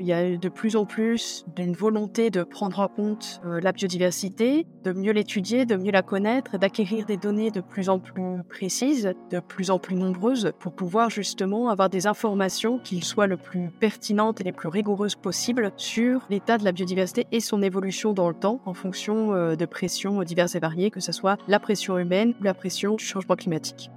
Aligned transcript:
Il 0.00 0.06
y 0.06 0.12
a 0.12 0.36
de 0.36 0.48
plus 0.48 0.74
en 0.74 0.86
plus 0.86 1.44
d'une 1.54 1.72
volonté 1.72 2.30
de 2.30 2.42
prendre 2.42 2.80
en 2.80 2.88
compte 2.88 3.40
euh, 3.44 3.60
la 3.60 3.70
biodiversité, 3.70 4.66
de 4.82 4.92
mieux 4.92 5.12
l'étudier, 5.12 5.66
de 5.66 5.76
mieux 5.76 5.92
la 5.92 6.02
connaître, 6.02 6.58
d'acquérir 6.58 7.06
des 7.06 7.16
données 7.16 7.52
de 7.52 7.60
plus 7.60 7.88
en 7.88 8.00
plus 8.00 8.42
précises, 8.48 9.12
de 9.30 9.38
plus 9.38 9.70
en 9.70 9.78
plus 9.78 9.94
nombreuses, 9.94 10.52
pour 10.58 10.72
pouvoir 10.72 11.10
justement 11.10 11.68
avoir 11.68 11.90
des 11.90 12.08
informations 12.08 12.80
qui 12.80 13.02
soient 13.02 13.28
le 13.28 13.36
plus 13.36 13.70
pertinentes 13.70 14.40
et 14.40 14.44
les 14.44 14.52
plus 14.52 14.68
rigoureuses 14.68 15.14
possibles 15.14 15.70
sur 15.76 16.26
l'état 16.28 16.58
de 16.58 16.64
la 16.64 16.72
biodiversité 16.72 17.26
et 17.30 17.40
son 17.40 17.62
évolution 17.62 18.12
dans 18.12 18.28
le 18.28 18.34
temps 18.34 18.60
en 18.66 18.74
fonction 18.74 19.32
euh, 19.32 19.54
de 19.54 19.64
pressions 19.64 20.24
diverses 20.24 20.56
et 20.56 20.60
variées, 20.60 20.90
que 20.90 21.00
ce 21.00 21.12
soit 21.12 21.38
la 21.46 21.60
pression 21.60 21.98
humaine 21.98 22.34
ou 22.40 22.42
la 22.42 22.54
pression 22.54 22.96
du 22.96 23.04
changement 23.04 23.36
climatique. 23.36 23.90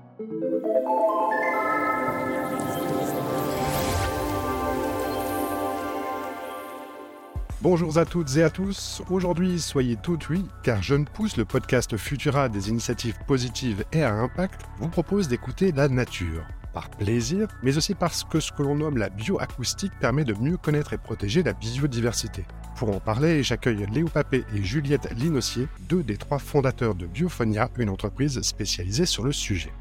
Bonjour 7.70 7.98
à 7.98 8.06
toutes 8.06 8.38
et 8.38 8.44
à 8.44 8.50
tous. 8.50 9.02
Aujourd'hui, 9.10 9.60
soyez 9.60 9.98
toutes 9.98 10.30
oui, 10.30 10.46
car 10.64 10.82
Jeune 10.82 11.04
Pousse, 11.04 11.36
le 11.36 11.44
podcast 11.44 11.98
Futura 11.98 12.48
des 12.48 12.70
initiatives 12.70 13.18
positives 13.28 13.84
et 13.92 14.04
à 14.04 14.14
impact, 14.14 14.62
vous 14.80 14.88
propose 14.88 15.28
d'écouter 15.28 15.74
la 15.74 15.90
nature. 15.90 16.48
Par 16.74 16.90
plaisir, 16.90 17.50
mais 17.64 17.76
aussi 17.76 17.94
parce 17.94 18.24
que 18.24 18.40
ce 18.40 18.54
que 18.54 18.64
l'on 18.64 18.76
nomme 18.76 18.96
la 18.96 19.10
bioacoustique 19.10 19.92
permet 20.00 20.24
de 20.24 20.34
mieux 20.34 20.56
connaître 20.56 20.94
et 20.94 20.98
protéger 20.98 21.44
la 21.44 21.52
biodiversité. 21.52 22.46
Pour 22.78 22.96
en 22.96 23.02
parler, 23.02 23.44
j'accueille 23.44 23.86
Léo 23.92 24.08
Papé 24.08 24.46
et 24.56 24.64
Juliette 24.64 25.12
Linossier, 25.18 25.68
deux 25.90 26.04
des 26.04 26.16
trois 26.16 26.40
fondateurs 26.40 26.96
de 26.96 27.06
Biophonia, 27.06 27.70
une 27.80 27.90
entreprise 27.90 28.42
spécialisée 28.44 29.06
sur 29.06 29.26
le 29.26 29.34
sujet. 29.34 29.74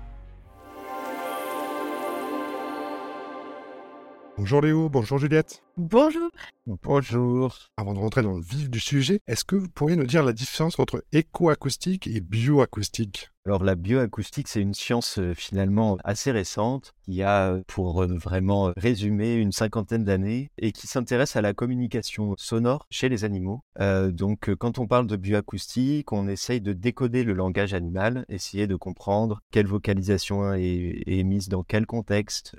Bonjour 4.37 4.61
Léo, 4.61 4.89
bonjour 4.89 5.19
Juliette. 5.19 5.66
Bonjour. 5.78 6.30
Bonjour. 6.66 7.58
Avant 7.77 7.92
de 7.92 7.98
rentrer 7.98 8.22
dans 8.22 8.32
le 8.32 8.41
vif 8.41 8.70
du 8.70 8.80
sujet, 8.80 9.20
est-ce 9.27 9.44
que 9.44 9.56
vous 9.56 9.69
pourriez 9.69 9.94
nous 9.94 10.06
dire 10.06 10.24
la 10.24 10.32
différence 10.32 10.78
entre 10.78 11.05
écoacoustique 11.12 12.06
et 12.06 12.20
bioacoustique? 12.20 13.28
Alors 13.46 13.62
la 13.62 13.77
bioacoustique, 13.77 14.48
c'est 14.48 14.60
une 14.60 14.74
science 14.74 15.20
euh, 15.20 15.32
finalement 15.32 15.98
assez 16.02 16.32
récente 16.32 16.94
qui 17.04 17.22
a 17.22 17.52
euh, 17.52 17.62
pour 17.69 18.02
euh, 18.02 18.08
vraiment 18.08 18.72
résumer 18.77 19.34
une 19.34 19.52
cinquantaine 19.52 20.02
d'années 20.02 20.50
et 20.58 20.72
qui 20.72 20.88
s'intéresse 20.88 21.36
à 21.36 21.42
la 21.42 21.54
communication 21.54 22.34
sonore 22.38 22.88
chez 22.91 23.08
les 23.08 23.22
animaux. 23.22 23.62
donc 23.78 24.52
quand 24.56 24.80
on 24.80 24.88
parle 24.88 25.06
de 25.06 25.14
bioacoustique, 25.14 26.10
on 26.12 26.27
essaye 26.27 26.60
de 26.60 26.72
décoder 26.72 27.22
le 27.22 27.34
langage 27.34 27.72
animal, 27.72 28.24
essayer 28.28 28.66
de 28.66 28.74
comprendre 28.74 29.41
quelle 29.52 29.69
vocalisation 29.69 30.52
est, 30.54 31.04
est 31.06 31.22
mise 31.22 31.48
dans 31.48 31.62
quel 31.62 31.86
contexte, 31.86 32.56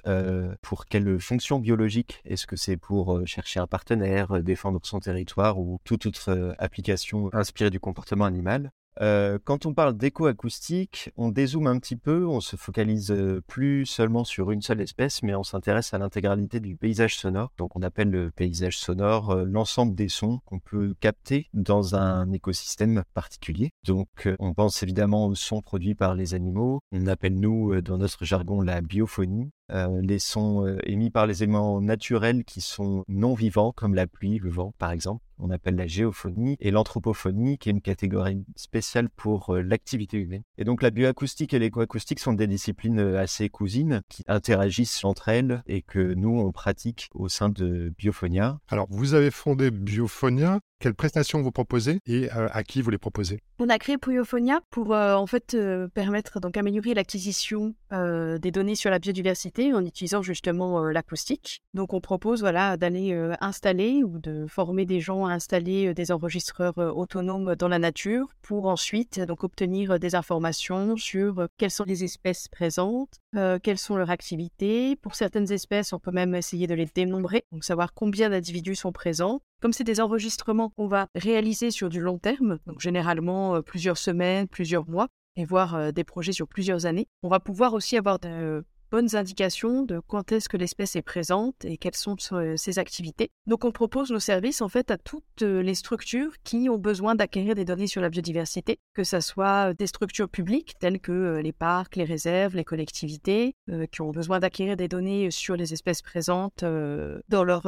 pour 0.61 0.85
quelle 0.85 1.19
fonction 1.19 1.59
biologique. 1.59 2.21
Est-ce 2.23 2.47
que 2.47 2.55
c'est 2.55 2.77
pour 2.77 3.06
chercher 3.25 3.59
un 3.59 3.67
partenaire, 3.67 4.41
défendre 4.43 4.79
son 4.83 4.99
territoire 4.99 5.59
ou 5.59 5.79
toute 5.83 6.05
autre 6.05 6.55
application 6.59 7.29
inspirée 7.33 7.69
du 7.69 7.79
comportement 7.79 8.25
animal 8.25 8.71
euh, 9.01 9.37
quand 9.43 9.65
on 9.65 9.73
parle 9.73 9.95
d'éco-acoustique, 9.95 11.11
on 11.17 11.29
dézoome 11.29 11.67
un 11.67 11.79
petit 11.79 11.95
peu, 11.95 12.25
on 12.25 12.39
se 12.39 12.55
focalise 12.55 13.11
euh, 13.11 13.41
plus 13.45 13.85
seulement 13.85 14.23
sur 14.23 14.51
une 14.51 14.61
seule 14.61 14.81
espèce, 14.81 15.21
mais 15.23 15.35
on 15.35 15.43
s'intéresse 15.43 15.93
à 15.93 15.97
l'intégralité 15.97 16.59
du 16.59 16.75
paysage 16.75 17.17
sonore. 17.17 17.51
Donc 17.57 17.75
on 17.75 17.81
appelle 17.81 18.09
le 18.09 18.31
paysage 18.31 18.77
sonore 18.77 19.31
euh, 19.31 19.45
l'ensemble 19.45 19.93
des 19.93 20.09
sons 20.09 20.39
qu'on 20.45 20.59
peut 20.59 20.95
capter 20.99 21.47
dans 21.53 21.95
un 21.95 22.31
écosystème 22.31 23.03
particulier. 23.13 23.71
Donc 23.85 24.27
on 24.39 24.53
pense 24.53 24.81
évidemment 24.81 25.27
aux 25.27 25.35
sons 25.35 25.61
produits 25.61 25.95
par 25.95 26.15
les 26.15 26.33
animaux. 26.33 26.79
On 26.91 27.07
appelle 27.07 27.39
nous 27.39 27.79
dans 27.81 27.97
notre 27.97 28.25
jargon 28.25 28.61
la 28.61 28.81
biophonie. 28.81 29.51
Les 29.69 30.19
sons 30.19 30.77
émis 30.83 31.09
par 31.09 31.27
les 31.27 31.43
éléments 31.43 31.81
naturels 31.81 32.43
qui 32.43 32.61
sont 32.61 33.03
non 33.07 33.33
vivants, 33.33 33.71
comme 33.71 33.95
la 33.95 34.07
pluie, 34.07 34.39
le 34.39 34.49
vent 34.49 34.73
par 34.77 34.91
exemple 34.91 35.23
on 35.39 35.49
appelle 35.49 35.75
la 35.75 35.87
géophonie, 35.87 36.57
et 36.59 36.71
l'anthropophonie, 36.71 37.57
qui 37.57 37.69
est 37.69 37.71
une 37.71 37.81
catégorie 37.81 38.45
spéciale 38.55 39.09
pour 39.09 39.53
euh, 39.55 39.61
l'activité 39.61 40.17
humaine. 40.17 40.43
Et 40.57 40.63
donc 40.63 40.81
la 40.81 40.89
bioacoustique 40.89 41.53
et 41.53 41.59
l'écoacoustique 41.59 42.19
sont 42.19 42.33
des 42.33 42.47
disciplines 42.47 42.99
euh, 42.99 43.19
assez 43.19 43.49
cousines 43.49 44.01
qui 44.09 44.23
interagissent 44.27 45.03
entre 45.03 45.29
elles 45.29 45.61
et 45.67 45.81
que 45.81 46.13
nous, 46.13 46.39
on 46.39 46.51
pratique 46.51 47.09
au 47.13 47.29
sein 47.29 47.49
de 47.49 47.93
Biophonia. 47.97 48.59
Alors, 48.69 48.87
vous 48.89 49.13
avez 49.13 49.31
fondé 49.31 49.71
Biophonia. 49.71 50.59
Quelles 50.79 50.93
prestations 50.93 51.41
vous 51.41 51.51
proposez 51.51 51.99
et 52.05 52.31
euh, 52.35 52.47
à 52.51 52.63
qui 52.63 52.83
vous 52.83 52.91
les 52.91 52.99
proposez 52.99 53.39
On 53.57 53.67
a 53.67 53.79
créé 53.79 53.97
Puyofonia 53.97 54.59
pour 54.69 54.93
euh, 54.93 55.15
en 55.15 55.25
fait 55.25 55.55
euh, 55.55 55.87
permettre 55.87 56.39
donc 56.39 56.55
améliorer 56.55 56.93
l'acquisition 56.93 57.73
des 57.89 58.51
données 58.51 58.75
sur 58.75 58.91
la 58.91 58.99
biodiversité 58.99 59.73
en 59.73 59.83
utilisant 59.85 60.21
justement 60.21 60.83
l'acoustique. 60.89 61.61
Donc 61.73 61.93
on 61.93 62.01
propose 62.01 62.41
voilà 62.41 62.75
d'aller 62.75 63.13
installer 63.39 64.03
ou 64.03 64.19
de 64.19 64.45
former 64.45 64.85
des 64.85 64.99
gens 64.99 65.25
à 65.25 65.31
installer 65.31 65.93
des 65.93 66.11
enregistreurs 66.11 66.77
autonomes 66.77 67.55
dans 67.55 67.69
la 67.69 67.79
nature 67.79 68.27
pour 68.41 68.65
ensuite 68.65 69.21
donc 69.21 69.45
obtenir 69.45 69.99
des 69.99 70.15
informations 70.15 70.97
sur 70.97 71.47
quelles 71.57 71.71
sont 71.71 71.85
les 71.85 72.03
espèces 72.03 72.49
présentes, 72.49 73.21
quelles 73.63 73.77
sont 73.77 73.95
leurs 73.95 74.09
activités. 74.09 74.97
Pour 74.97 75.15
certaines 75.15 75.49
espèces, 75.53 75.93
on 75.93 75.99
peut 75.99 76.11
même 76.11 76.35
essayer 76.35 76.67
de 76.67 76.75
les 76.75 76.87
dénombrer, 76.93 77.45
donc 77.53 77.63
savoir 77.63 77.93
combien 77.93 78.29
d'individus 78.29 78.75
sont 78.75 78.91
présents 78.91 79.39
comme 79.61 79.73
c'est 79.73 79.83
des 79.83 79.99
enregistrements 80.01 80.69
qu'on 80.69 80.87
va 80.87 81.07
réaliser 81.15 81.71
sur 81.71 81.89
du 81.89 81.99
long 81.99 82.19
terme, 82.19 82.59
donc 82.65 82.79
généralement 82.79 83.55
euh, 83.55 83.61
plusieurs 83.61 83.97
semaines, 83.97 84.47
plusieurs 84.47 84.87
mois, 84.87 85.07
et 85.35 85.45
voir 85.45 85.75
euh, 85.75 85.91
des 85.91 86.03
projets 86.03 86.31
sur 86.31 86.47
plusieurs 86.47 86.85
années, 86.85 87.07
on 87.23 87.29
va 87.29 87.39
pouvoir 87.39 87.73
aussi 87.73 87.97
avoir 87.97 88.19
de 88.19 88.63
bonnes 88.91 89.15
indications 89.15 89.83
de 89.83 89.99
quand 89.99 90.31
est-ce 90.31 90.49
que 90.49 90.57
l'espèce 90.57 90.95
est 90.95 91.01
présente 91.01 91.65
et 91.65 91.77
quelles 91.77 91.95
sont 91.95 92.15
ses 92.55 92.79
activités. 92.79 93.31
Donc 93.45 93.65
on 93.65 93.71
propose 93.71 94.11
nos 94.11 94.19
services 94.19 94.61
en 94.61 94.69
fait 94.69 94.91
à 94.91 94.97
toutes 94.97 95.41
les 95.41 95.75
structures 95.75 96.33
qui 96.43 96.69
ont 96.69 96.77
besoin 96.77 97.15
d'acquérir 97.15 97.55
des 97.55 97.65
données 97.65 97.87
sur 97.87 98.01
la 98.01 98.09
biodiversité, 98.09 98.79
que 98.93 99.03
ce 99.03 99.19
soit 99.19 99.73
des 99.73 99.87
structures 99.87 100.29
publiques 100.29 100.75
telles 100.79 100.99
que 100.99 101.39
les 101.43 101.51
parcs, 101.51 101.95
les 101.95 102.03
réserves, 102.03 102.55
les 102.55 102.63
collectivités, 102.63 103.55
qui 103.91 104.01
ont 104.01 104.11
besoin 104.11 104.39
d'acquérir 104.39 104.77
des 104.77 104.87
données 104.87 105.31
sur 105.31 105.55
les 105.55 105.73
espèces 105.73 106.01
présentes 106.01 106.63
dans 106.63 107.43
leur 107.43 107.63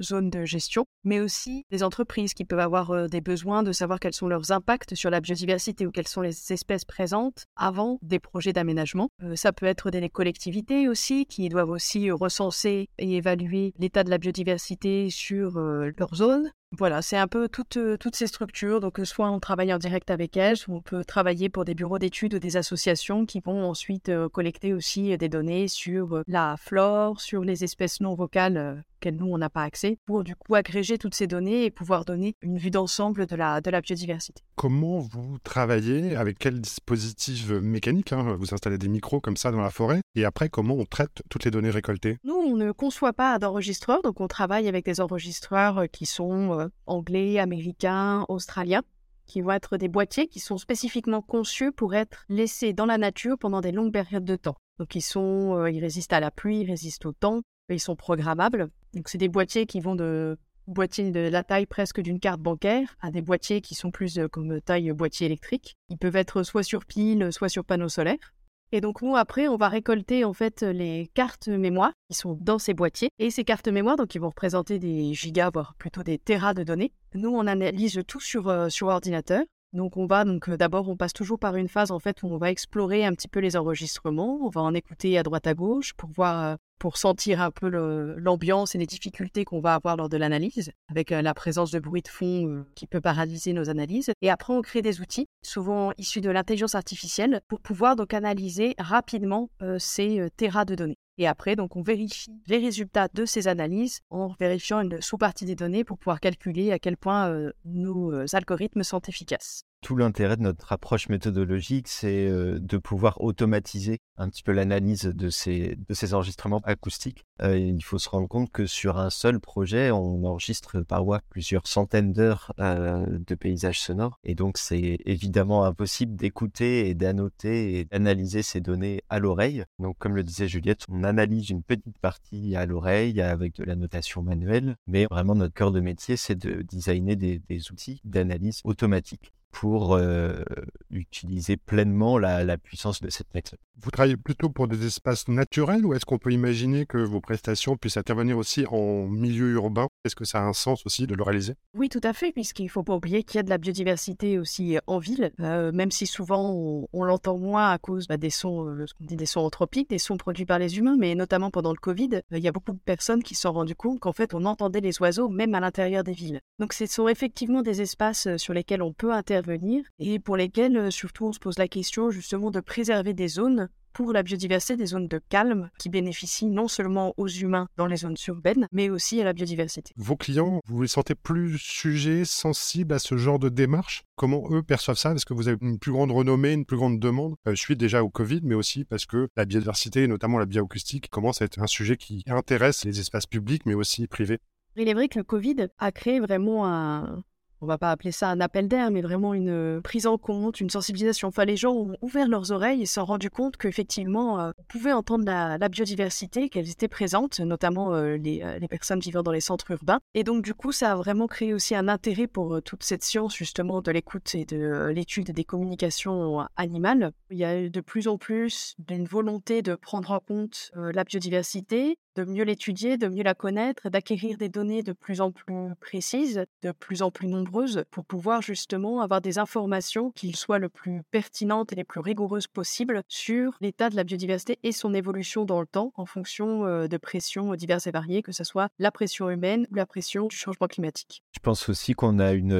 zone 0.00 0.30
de 0.30 0.44
gestion, 0.44 0.86
mais 1.04 1.20
aussi 1.20 1.64
des 1.70 1.82
entreprises 1.82 2.34
qui 2.34 2.44
peuvent 2.44 2.58
avoir 2.58 3.08
des 3.08 3.20
besoins 3.20 3.62
de 3.62 3.72
savoir 3.72 4.00
quels 4.00 4.14
sont 4.14 4.28
leurs 4.28 4.52
impacts 4.52 4.94
sur 4.94 5.10
la 5.10 5.20
biodiversité 5.20 5.86
ou 5.86 5.90
quelles 5.90 6.08
sont 6.08 6.22
les 6.22 6.52
espèces 6.52 6.84
présentes 6.84 7.44
avant 7.56 7.98
des 8.02 8.18
projets 8.18 8.52
d'aménagement. 8.52 9.08
ça 9.34 9.52
peut 9.52 9.66
être 9.66 9.90
des 9.90 10.08
collectivités 10.08 10.59
aussi, 10.88 11.26
qui 11.26 11.48
doivent 11.48 11.70
aussi 11.70 12.10
recenser 12.10 12.88
et 12.98 13.16
évaluer 13.16 13.72
l'état 13.78 14.04
de 14.04 14.10
la 14.10 14.18
biodiversité 14.18 15.10
sur 15.10 15.58
euh, 15.58 15.90
leur 15.98 16.14
zone. 16.14 16.50
Voilà, 16.78 17.02
c'est 17.02 17.16
un 17.16 17.26
peu 17.26 17.48
toutes, 17.48 17.78
euh, 17.78 17.96
toutes 17.96 18.14
ces 18.14 18.28
structures. 18.28 18.78
Donc, 18.78 19.00
euh, 19.00 19.04
soit 19.04 19.28
on 19.28 19.40
travaille 19.40 19.74
en 19.74 19.78
direct 19.78 20.08
avec 20.10 20.36
elles, 20.36 20.56
soit 20.56 20.74
on 20.74 20.80
peut 20.80 21.04
travailler 21.04 21.48
pour 21.48 21.64
des 21.64 21.74
bureaux 21.74 21.98
d'études 21.98 22.34
ou 22.34 22.38
des 22.38 22.56
associations 22.56 23.26
qui 23.26 23.40
vont 23.40 23.64
ensuite 23.64 24.08
euh, 24.08 24.28
collecter 24.28 24.72
aussi 24.72 25.16
des 25.18 25.28
données 25.28 25.66
sur 25.66 26.22
la 26.28 26.56
flore, 26.56 27.20
sur 27.20 27.42
les 27.42 27.64
espèces 27.64 28.00
non 28.00 28.14
vocales 28.14 28.84
auxquelles 29.00 29.16
nous, 29.16 29.32
on 29.32 29.38
n'a 29.38 29.48
pas 29.48 29.62
accès, 29.62 29.98
pour 30.04 30.24
du 30.24 30.36
coup 30.36 30.54
agréger 30.54 30.98
toutes 30.98 31.14
ces 31.14 31.26
données 31.26 31.64
et 31.64 31.70
pouvoir 31.70 32.04
donner 32.04 32.34
une 32.42 32.58
vue 32.58 32.70
d'ensemble 32.70 33.26
de 33.26 33.34
la, 33.34 33.62
de 33.62 33.70
la 33.70 33.80
biodiversité. 33.80 34.42
Comment 34.56 34.98
vous 34.98 35.38
travaillez 35.42 36.16
Avec 36.16 36.38
quel 36.38 36.60
dispositif 36.60 37.48
mécanique 37.48 38.12
hein? 38.12 38.36
Vous 38.38 38.52
installez 38.52 38.76
des 38.76 38.88
micros 38.88 39.20
comme 39.20 39.38
ça 39.38 39.50
dans 39.50 39.62
la 39.62 39.70
forêt 39.70 40.00
Et 40.14 40.26
après, 40.26 40.50
comment 40.50 40.74
on 40.74 40.84
traite 40.84 41.22
toutes 41.30 41.44
les 41.44 41.50
données 41.50 41.70
récoltées? 41.70 42.18
Nous, 42.24 42.34
on 42.34 42.56
ne 42.56 42.72
conçoit 42.72 43.14
pas 43.14 43.38
d'enregistreurs, 43.38 44.02
donc 44.02 44.20
on 44.20 44.28
travaille 44.28 44.68
avec 44.68 44.84
des 44.84 45.00
enregistreurs 45.00 45.84
qui 45.90 46.04
sont 46.04 46.58
euh, 46.58 46.68
anglais, 46.86 47.38
américains, 47.38 48.26
australiens, 48.28 48.82
qui 49.24 49.40
vont 49.40 49.52
être 49.52 49.78
des 49.78 49.88
boîtiers 49.88 50.26
qui 50.26 50.40
sont 50.40 50.58
spécifiquement 50.58 51.22
conçus 51.22 51.72
pour 51.72 51.94
être 51.94 52.24
laissés 52.28 52.74
dans 52.74 52.86
la 52.86 52.98
nature 52.98 53.38
pendant 53.38 53.62
des 53.62 53.72
longues 53.72 53.92
périodes 53.92 54.24
de 54.24 54.36
temps. 54.36 54.56
Donc 54.78 54.94
ils 54.94 55.02
sont, 55.02 55.56
euh, 55.56 55.70
ils 55.70 55.80
résistent 55.80 56.12
à 56.12 56.20
la 56.20 56.30
pluie, 56.30 56.60
ils 56.60 56.70
résistent 56.70 57.06
au 57.06 57.12
temps, 57.12 57.40
ils 57.70 57.80
sont 57.80 57.96
programmables. 57.96 58.70
Donc 58.94 59.08
c'est 59.08 59.18
des 59.18 59.28
boîtiers 59.28 59.66
qui 59.66 59.80
vont 59.80 59.94
de 59.94 60.38
boîtiers 60.66 61.10
de 61.10 61.20
la 61.20 61.42
taille 61.42 61.66
presque 61.66 62.00
d'une 62.00 62.20
carte 62.20 62.40
bancaire 62.40 62.96
à 63.00 63.10
des 63.10 63.22
boîtiers 63.22 63.60
qui 63.60 63.74
sont 63.74 63.90
plus 63.90 64.18
euh, 64.18 64.28
comme 64.28 64.60
taille 64.60 64.92
boîtier 64.92 65.26
électrique. 65.26 65.76
Ils 65.88 65.98
peuvent 65.98 66.16
être 66.16 66.42
soit 66.42 66.62
sur 66.62 66.84
pile, 66.84 67.32
soit 67.32 67.48
sur 67.48 67.64
panneau 67.64 67.88
solaire. 67.88 68.34
Et 68.72 68.80
donc 68.80 69.02
nous 69.02 69.16
après 69.16 69.48
on 69.48 69.56
va 69.56 69.68
récolter 69.68 70.24
en 70.24 70.32
fait 70.32 70.62
les 70.62 71.10
cartes 71.14 71.48
mémoire 71.48 71.92
qui 72.08 72.16
sont 72.16 72.38
dans 72.40 72.60
ces 72.60 72.72
boîtiers 72.72 73.10
et 73.18 73.30
ces 73.30 73.42
cartes 73.42 73.66
mémoire 73.66 73.96
donc 73.96 74.14
ils 74.14 74.20
vont 74.20 74.28
représenter 74.28 74.78
des 74.78 75.12
gigas 75.12 75.50
voire 75.52 75.74
plutôt 75.76 76.04
des 76.04 76.18
terras 76.18 76.54
de 76.54 76.62
données. 76.62 76.92
Nous 77.14 77.30
on 77.30 77.48
analyse 77.48 78.00
tout 78.06 78.20
sur 78.20 78.48
euh, 78.48 78.68
ordinateur. 78.82 79.42
Donc 79.72 79.96
on 79.96 80.06
va 80.06 80.24
donc 80.24 80.48
euh, 80.48 80.56
d'abord 80.56 80.88
on 80.88 80.96
passe 80.96 81.12
toujours 81.12 81.40
par 81.40 81.56
une 81.56 81.68
phase 81.68 81.90
en 81.90 81.98
fait 81.98 82.22
où 82.22 82.28
on 82.28 82.38
va 82.38 82.50
explorer 82.50 83.04
un 83.04 83.12
petit 83.12 83.28
peu 83.28 83.40
les 83.40 83.56
enregistrements, 83.56 84.38
on 84.42 84.48
va 84.50 84.60
en 84.60 84.74
écouter 84.74 85.18
à 85.18 85.24
droite 85.24 85.48
à 85.48 85.54
gauche 85.54 85.92
pour 85.94 86.10
voir 86.10 86.44
euh, 86.44 86.56
pour 86.80 86.96
sentir 86.96 87.40
un 87.40 87.50
peu 87.52 87.68
l'ambiance 87.68 88.74
et 88.74 88.78
les 88.78 88.86
difficultés 88.86 89.44
qu'on 89.44 89.60
va 89.60 89.74
avoir 89.74 89.96
lors 89.96 90.08
de 90.08 90.16
l'analyse, 90.16 90.72
avec 90.88 91.12
euh, 91.12 91.22
la 91.22 91.34
présence 91.34 91.70
de 91.70 91.78
bruit 91.78 92.02
de 92.02 92.08
fond 92.08 92.48
euh, 92.48 92.66
qui 92.74 92.86
peut 92.86 93.02
paralyser 93.02 93.52
nos 93.52 93.68
analyses. 93.68 94.10
Et 94.22 94.30
après, 94.30 94.54
on 94.54 94.62
crée 94.62 94.80
des 94.80 95.00
outils, 95.00 95.28
souvent 95.42 95.92
issus 95.98 96.22
de 96.22 96.30
l'intelligence 96.30 96.74
artificielle, 96.74 97.42
pour 97.48 97.60
pouvoir 97.60 97.96
donc 97.96 98.14
analyser 98.14 98.74
rapidement 98.78 99.50
euh, 99.62 99.78
ces 99.78 100.26
terras 100.36 100.64
de 100.64 100.74
données. 100.74 100.98
Et 101.18 101.28
après, 101.28 101.54
donc, 101.54 101.76
on 101.76 101.82
vérifie 101.82 102.30
les 102.46 102.56
résultats 102.56 103.08
de 103.12 103.26
ces 103.26 103.46
analyses 103.46 104.00
en 104.08 104.28
vérifiant 104.40 104.80
une 104.80 105.02
sous-partie 105.02 105.44
des 105.44 105.54
données 105.54 105.84
pour 105.84 105.98
pouvoir 105.98 106.18
calculer 106.18 106.72
à 106.72 106.78
quel 106.78 106.96
point 106.96 107.30
nos 107.66 108.14
algorithmes 108.34 108.82
sont 108.82 109.00
efficaces. 109.00 109.64
Tout 109.82 109.96
l'intérêt 109.96 110.36
de 110.36 110.42
notre 110.42 110.72
approche 110.72 111.08
méthodologique, 111.08 111.88
c'est 111.88 112.28
de 112.30 112.76
pouvoir 112.76 113.20
automatiser 113.22 113.98
un 114.18 114.28
petit 114.28 114.42
peu 114.42 114.52
l'analyse 114.52 115.04
de 115.04 115.30
ces, 115.30 115.78
enregistrements 116.12 116.60
acoustiques. 116.64 117.24
il 117.42 117.82
faut 117.82 117.98
se 117.98 118.08
rendre 118.10 118.28
compte 118.28 118.52
que 118.52 118.66
sur 118.66 118.98
un 118.98 119.08
seul 119.08 119.40
projet, 119.40 119.90
on 119.90 120.24
enregistre 120.24 120.82
par 120.82 121.04
mois 121.04 121.20
plusieurs 121.30 121.66
centaines 121.66 122.12
d'heures 122.12 122.52
de 122.58 123.34
paysages 123.34 123.80
sonores. 123.80 124.18
Et 124.22 124.34
donc, 124.34 124.58
c'est 124.58 124.98
évidemment 125.06 125.64
impossible 125.64 126.14
d'écouter 126.14 126.88
et 126.88 126.94
d'annoter 126.94 127.78
et 127.78 127.84
d'analyser 127.86 128.42
ces 128.42 128.60
données 128.60 129.02
à 129.08 129.18
l'oreille. 129.18 129.64
Donc, 129.78 129.96
comme 129.98 130.14
le 130.14 130.22
disait 130.22 130.48
Juliette, 130.48 130.84
on 130.90 131.04
analyse 131.04 131.48
une 131.48 131.62
petite 131.62 131.98
partie 131.98 132.54
à 132.54 132.66
l'oreille 132.66 133.22
avec 133.22 133.54
de 133.56 133.64
la 133.64 133.76
notation 133.76 134.22
manuelle. 134.22 134.76
Mais 134.86 135.06
vraiment, 135.10 135.34
notre 135.34 135.54
cœur 135.54 135.72
de 135.72 135.80
métier, 135.80 136.18
c'est 136.18 136.36
de 136.36 136.62
designer 136.62 137.16
des 137.16 137.72
outils 137.72 138.02
d'analyse 138.04 138.60
automatique 138.64 139.32
pour 139.50 139.94
euh, 139.94 140.42
utiliser 140.90 141.56
pleinement 141.56 142.18
la, 142.18 142.56
puissance 142.58 143.00
de 143.00 143.10
cette 143.10 143.32
méthode. 143.34 143.58
Vous 143.82 143.90
travaillez 143.90 144.16
plutôt 144.16 144.50
pour 144.50 144.68
des 144.68 144.86
espaces 144.86 145.28
naturels 145.28 145.86
ou 145.86 145.94
est-ce 145.94 146.04
qu'on 146.04 146.18
peut 146.18 146.32
imaginer 146.32 146.84
que 146.84 146.98
vos 146.98 147.20
prestations 147.20 147.76
puissent 147.76 147.96
intervenir 147.96 148.36
aussi 148.36 148.66
en 148.66 149.06
milieu 149.06 149.52
urbain? 149.52 149.88
Est-ce 150.04 150.14
que 150.14 150.26
ça 150.26 150.40
a 150.40 150.42
un 150.42 150.52
sens 150.52 150.84
aussi 150.84 151.06
de 151.06 151.14
le 151.14 151.22
réaliser? 151.22 151.54
Oui, 151.74 151.88
tout 151.88 152.00
à 152.02 152.12
fait, 152.12 152.32
puisqu'il 152.32 152.64
ne 152.64 152.70
faut 152.70 152.82
pas 152.82 152.94
oublier 152.94 153.22
qu'il 153.22 153.36
y 153.36 153.38
a 153.38 153.42
de 153.42 153.48
la 153.48 153.56
biodiversité 153.56 154.38
aussi 154.38 154.78
en 154.86 154.98
ville, 154.98 155.32
euh, 155.40 155.72
même 155.72 155.90
si 155.90 156.06
souvent 156.06 156.86
on, 156.92 157.04
l'entend 157.04 157.38
moins 157.38 157.70
à 157.70 157.78
cause 157.78 158.06
bah, 158.06 158.18
des 158.18 158.30
sons, 158.30 158.66
euh, 158.66 158.86
ce 158.86 158.92
qu'on 158.92 159.04
dit 159.04 159.16
des 159.16 159.26
sons 159.26 159.40
anthropiques, 159.40 159.88
des 159.88 159.98
sons 159.98 160.18
produits 160.18 160.44
par 160.44 160.58
les 160.58 160.78
humains, 160.78 160.96
mais 160.98 161.14
notamment 161.14 161.50
pendant 161.50 161.72
le 161.72 161.78
Covid, 161.78 162.20
il 162.30 162.38
y 162.38 162.48
a 162.48 162.52
beaucoup 162.52 162.72
de 162.72 162.78
personnes 162.84 163.22
qui 163.22 163.34
se 163.34 163.42
sont 163.42 163.52
rendues 163.52 163.74
compte 163.74 164.00
qu'en 164.00 164.12
fait 164.12 164.34
on 164.34 164.44
entendait 164.44 164.80
les 164.80 165.00
oiseaux 165.00 165.28
même 165.28 165.54
à 165.54 165.60
l'intérieur 165.60 166.04
des 166.04 166.12
villes. 166.12 166.40
Donc 166.58 166.74
ce 166.74 166.84
sont 166.84 167.08
effectivement 167.08 167.62
des 167.62 167.80
espaces 167.80 168.28
sur 168.36 168.52
lesquels 168.52 168.82
on 168.82 168.92
peut 168.92 169.12
intervenir 169.12 169.39
venir 169.40 169.84
et 169.98 170.18
pour 170.18 170.36
lesquels 170.36 170.76
euh, 170.76 170.90
surtout 170.90 171.26
on 171.26 171.32
se 171.32 171.38
pose 171.38 171.58
la 171.58 171.68
question 171.68 172.10
justement 172.10 172.50
de 172.50 172.60
préserver 172.60 173.14
des 173.14 173.28
zones 173.28 173.68
pour 173.92 174.12
la 174.12 174.22
biodiversité, 174.22 174.76
des 174.76 174.86
zones 174.86 175.08
de 175.08 175.20
calme 175.28 175.70
qui 175.78 175.88
bénéficient 175.88 176.46
non 176.46 176.68
seulement 176.68 177.12
aux 177.16 177.26
humains 177.26 177.66
dans 177.76 177.86
les 177.86 177.96
zones 177.96 178.16
urbaines, 178.28 178.68
mais 178.72 178.88
aussi 178.88 179.20
à 179.20 179.24
la 179.24 179.32
biodiversité. 179.32 179.92
Vos 179.96 180.16
clients, 180.16 180.60
vous 180.66 180.82
les 180.82 180.88
sentez 180.88 181.14
plus 181.14 181.58
sujets, 181.58 182.24
sensibles 182.24 182.94
à 182.94 182.98
ce 182.98 183.16
genre 183.16 183.38
de 183.38 183.48
démarche? 183.48 184.04
Comment 184.16 184.44
eux 184.50 184.62
perçoivent 184.62 184.96
ça? 184.96 185.12
Est-ce 185.12 185.26
que 185.26 185.34
vous 185.34 185.48
avez 185.48 185.58
une 185.60 185.78
plus 185.78 185.92
grande 185.92 186.12
renommée, 186.12 186.52
une 186.52 186.64
plus 186.64 186.76
grande 186.76 187.00
demande 187.00 187.34
euh, 187.48 187.54
suis 187.60 187.76
déjà 187.76 188.02
au 188.02 188.10
Covid, 188.10 188.40
mais 188.42 188.54
aussi 188.54 188.84
parce 188.84 189.06
que 189.06 189.28
la 189.36 189.44
biodiversité, 189.44 190.06
notamment 190.06 190.38
la 190.38 190.46
bioacoustique, 190.46 191.10
commence 191.10 191.42
à 191.42 191.44
être 191.44 191.60
un 191.60 191.66
sujet 191.66 191.96
qui 191.96 192.22
intéresse 192.26 192.84
les 192.84 193.00
espaces 193.00 193.26
publics, 193.26 193.66
mais 193.66 193.74
aussi 193.74 194.06
privés. 194.06 194.38
Il 194.76 194.88
est 194.88 194.94
vrai 194.94 195.08
que 195.08 195.18
le 195.18 195.24
Covid 195.24 195.68
a 195.78 195.92
créé 195.92 196.20
vraiment 196.20 196.66
un, 196.66 197.22
on 197.60 197.66
va 197.66 197.78
pas 197.78 197.90
appeler 197.90 198.12
ça 198.12 198.28
un 198.28 198.40
appel 198.40 198.68
d'air, 198.68 198.90
mais 198.90 199.02
vraiment 199.02 199.34
une 199.34 199.50
euh, 199.50 199.80
prise 199.80 200.06
en 200.06 200.18
compte, 200.18 200.60
une 200.60 200.70
sensibilisation. 200.70 201.28
Enfin, 201.28 201.44
les 201.44 201.56
gens 201.56 201.72
ont 201.72 201.96
ouvert 202.00 202.28
leurs 202.28 202.52
oreilles 202.52 202.82
et 202.82 202.86
se 202.86 202.94
sont 202.94 203.04
rendus 203.04 203.30
compte 203.30 203.56
qu'effectivement, 203.56 204.40
euh, 204.40 204.50
on 204.58 204.62
pouvait 204.64 204.92
entendre 204.92 205.24
la, 205.24 205.68
biodiversité, 205.68 206.48
qu'elles 206.48 206.70
étaient 206.70 206.88
présentes, 206.88 207.40
notamment 207.40 207.94
euh, 207.94 208.16
les, 208.16 208.42
personnes 208.68 209.00
vivant 209.00 209.22
dans 209.22 209.32
les 209.32 209.40
centres 209.40 209.70
urbains. 209.70 210.00
Et 210.14 210.24
donc, 210.24 210.42
du 210.42 210.54
coup, 210.54 210.72
ça 210.72 210.92
a 210.92 210.96
vraiment 210.96 211.26
créé 211.26 211.52
aussi 211.52 211.74
un 211.74 211.88
intérêt 211.88 212.26
pour 212.26 212.62
toute 212.62 212.82
cette 212.82 213.02
science, 213.02 213.36
justement, 213.36 213.82
de 213.82 213.90
l'écoute 213.90 214.34
et 214.34 214.44
de 214.44 214.90
l'étude 214.94 215.30
des 215.30 215.44
communications 215.44 216.46
animales. 216.56 217.12
Il 217.30 217.38
y 217.38 217.44
a 217.44 217.68
de 217.68 217.80
plus 217.80 218.08
en 218.08 218.16
plus 218.16 218.74
d'une 218.78 219.04
volonté 219.04 219.62
de 219.62 219.74
prendre 219.74 220.10
en 220.12 220.20
compte 220.20 220.70
la 220.74 221.04
biodiversité, 221.04 221.98
de 222.20 222.30
mieux 222.30 222.44
l'étudier, 222.44 222.98
de 222.98 223.08
mieux 223.08 223.22
la 223.22 223.34
connaître, 223.34 223.88
d'acquérir 223.88 224.36
des 224.36 224.48
données 224.48 224.82
de 224.82 224.92
plus 224.92 225.20
en 225.20 225.32
plus 225.32 225.54
précises, 225.80 226.44
de 226.62 226.72
plus 226.72 227.02
en 227.02 227.10
plus 227.10 227.28
nombreuses, 227.28 227.84
pour 227.90 228.04
pouvoir 228.04 228.42
justement 228.42 229.00
avoir 229.00 229.20
des 229.20 229.38
informations 229.38 230.10
qui 230.10 230.32
soient 230.32 230.58
le 230.58 230.68
plus 230.68 231.02
pertinentes 231.10 231.72
et 231.72 231.76
les 231.76 231.84
plus 231.84 232.00
rigoureuses 232.00 232.46
possibles 232.46 233.02
sur 233.08 233.56
l'état 233.60 233.88
de 233.88 233.96
la 233.96 234.04
biodiversité 234.04 234.58
et 234.62 234.72
son 234.72 234.92
évolution 234.92 235.44
dans 235.44 235.60
le 235.60 235.66
temps 235.66 235.92
en 235.96 236.04
fonction 236.04 236.66
euh, 236.66 236.88
de 236.88 236.96
pressions 236.98 237.54
diverses 237.54 237.86
et 237.86 237.90
variées, 237.90 238.22
que 238.22 238.32
ce 238.32 238.44
soit 238.44 238.68
la 238.78 238.90
pression 238.90 239.30
humaine 239.30 239.66
ou 239.70 239.74
la 239.74 239.86
pression 239.86 240.26
du 240.26 240.36
changement 240.36 240.66
climatique. 240.66 241.22
Je 241.32 241.40
pense 241.40 241.68
aussi 241.68 241.94
qu'on 241.94 242.18
a 242.18 242.32
une, 242.32 242.50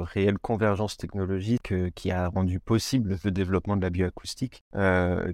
réelle 0.00 0.38
convergence 0.38 0.96
technologique 0.96 1.72
euh, 1.72 1.90
qui 1.94 2.10
a 2.10 2.28
rendu 2.28 2.58
possible 2.58 3.18
le 3.22 3.30
développement 3.30 3.76
de 3.76 3.82
la 3.82 3.90
bioacoustique, 3.90 4.64
euh, 4.74 5.32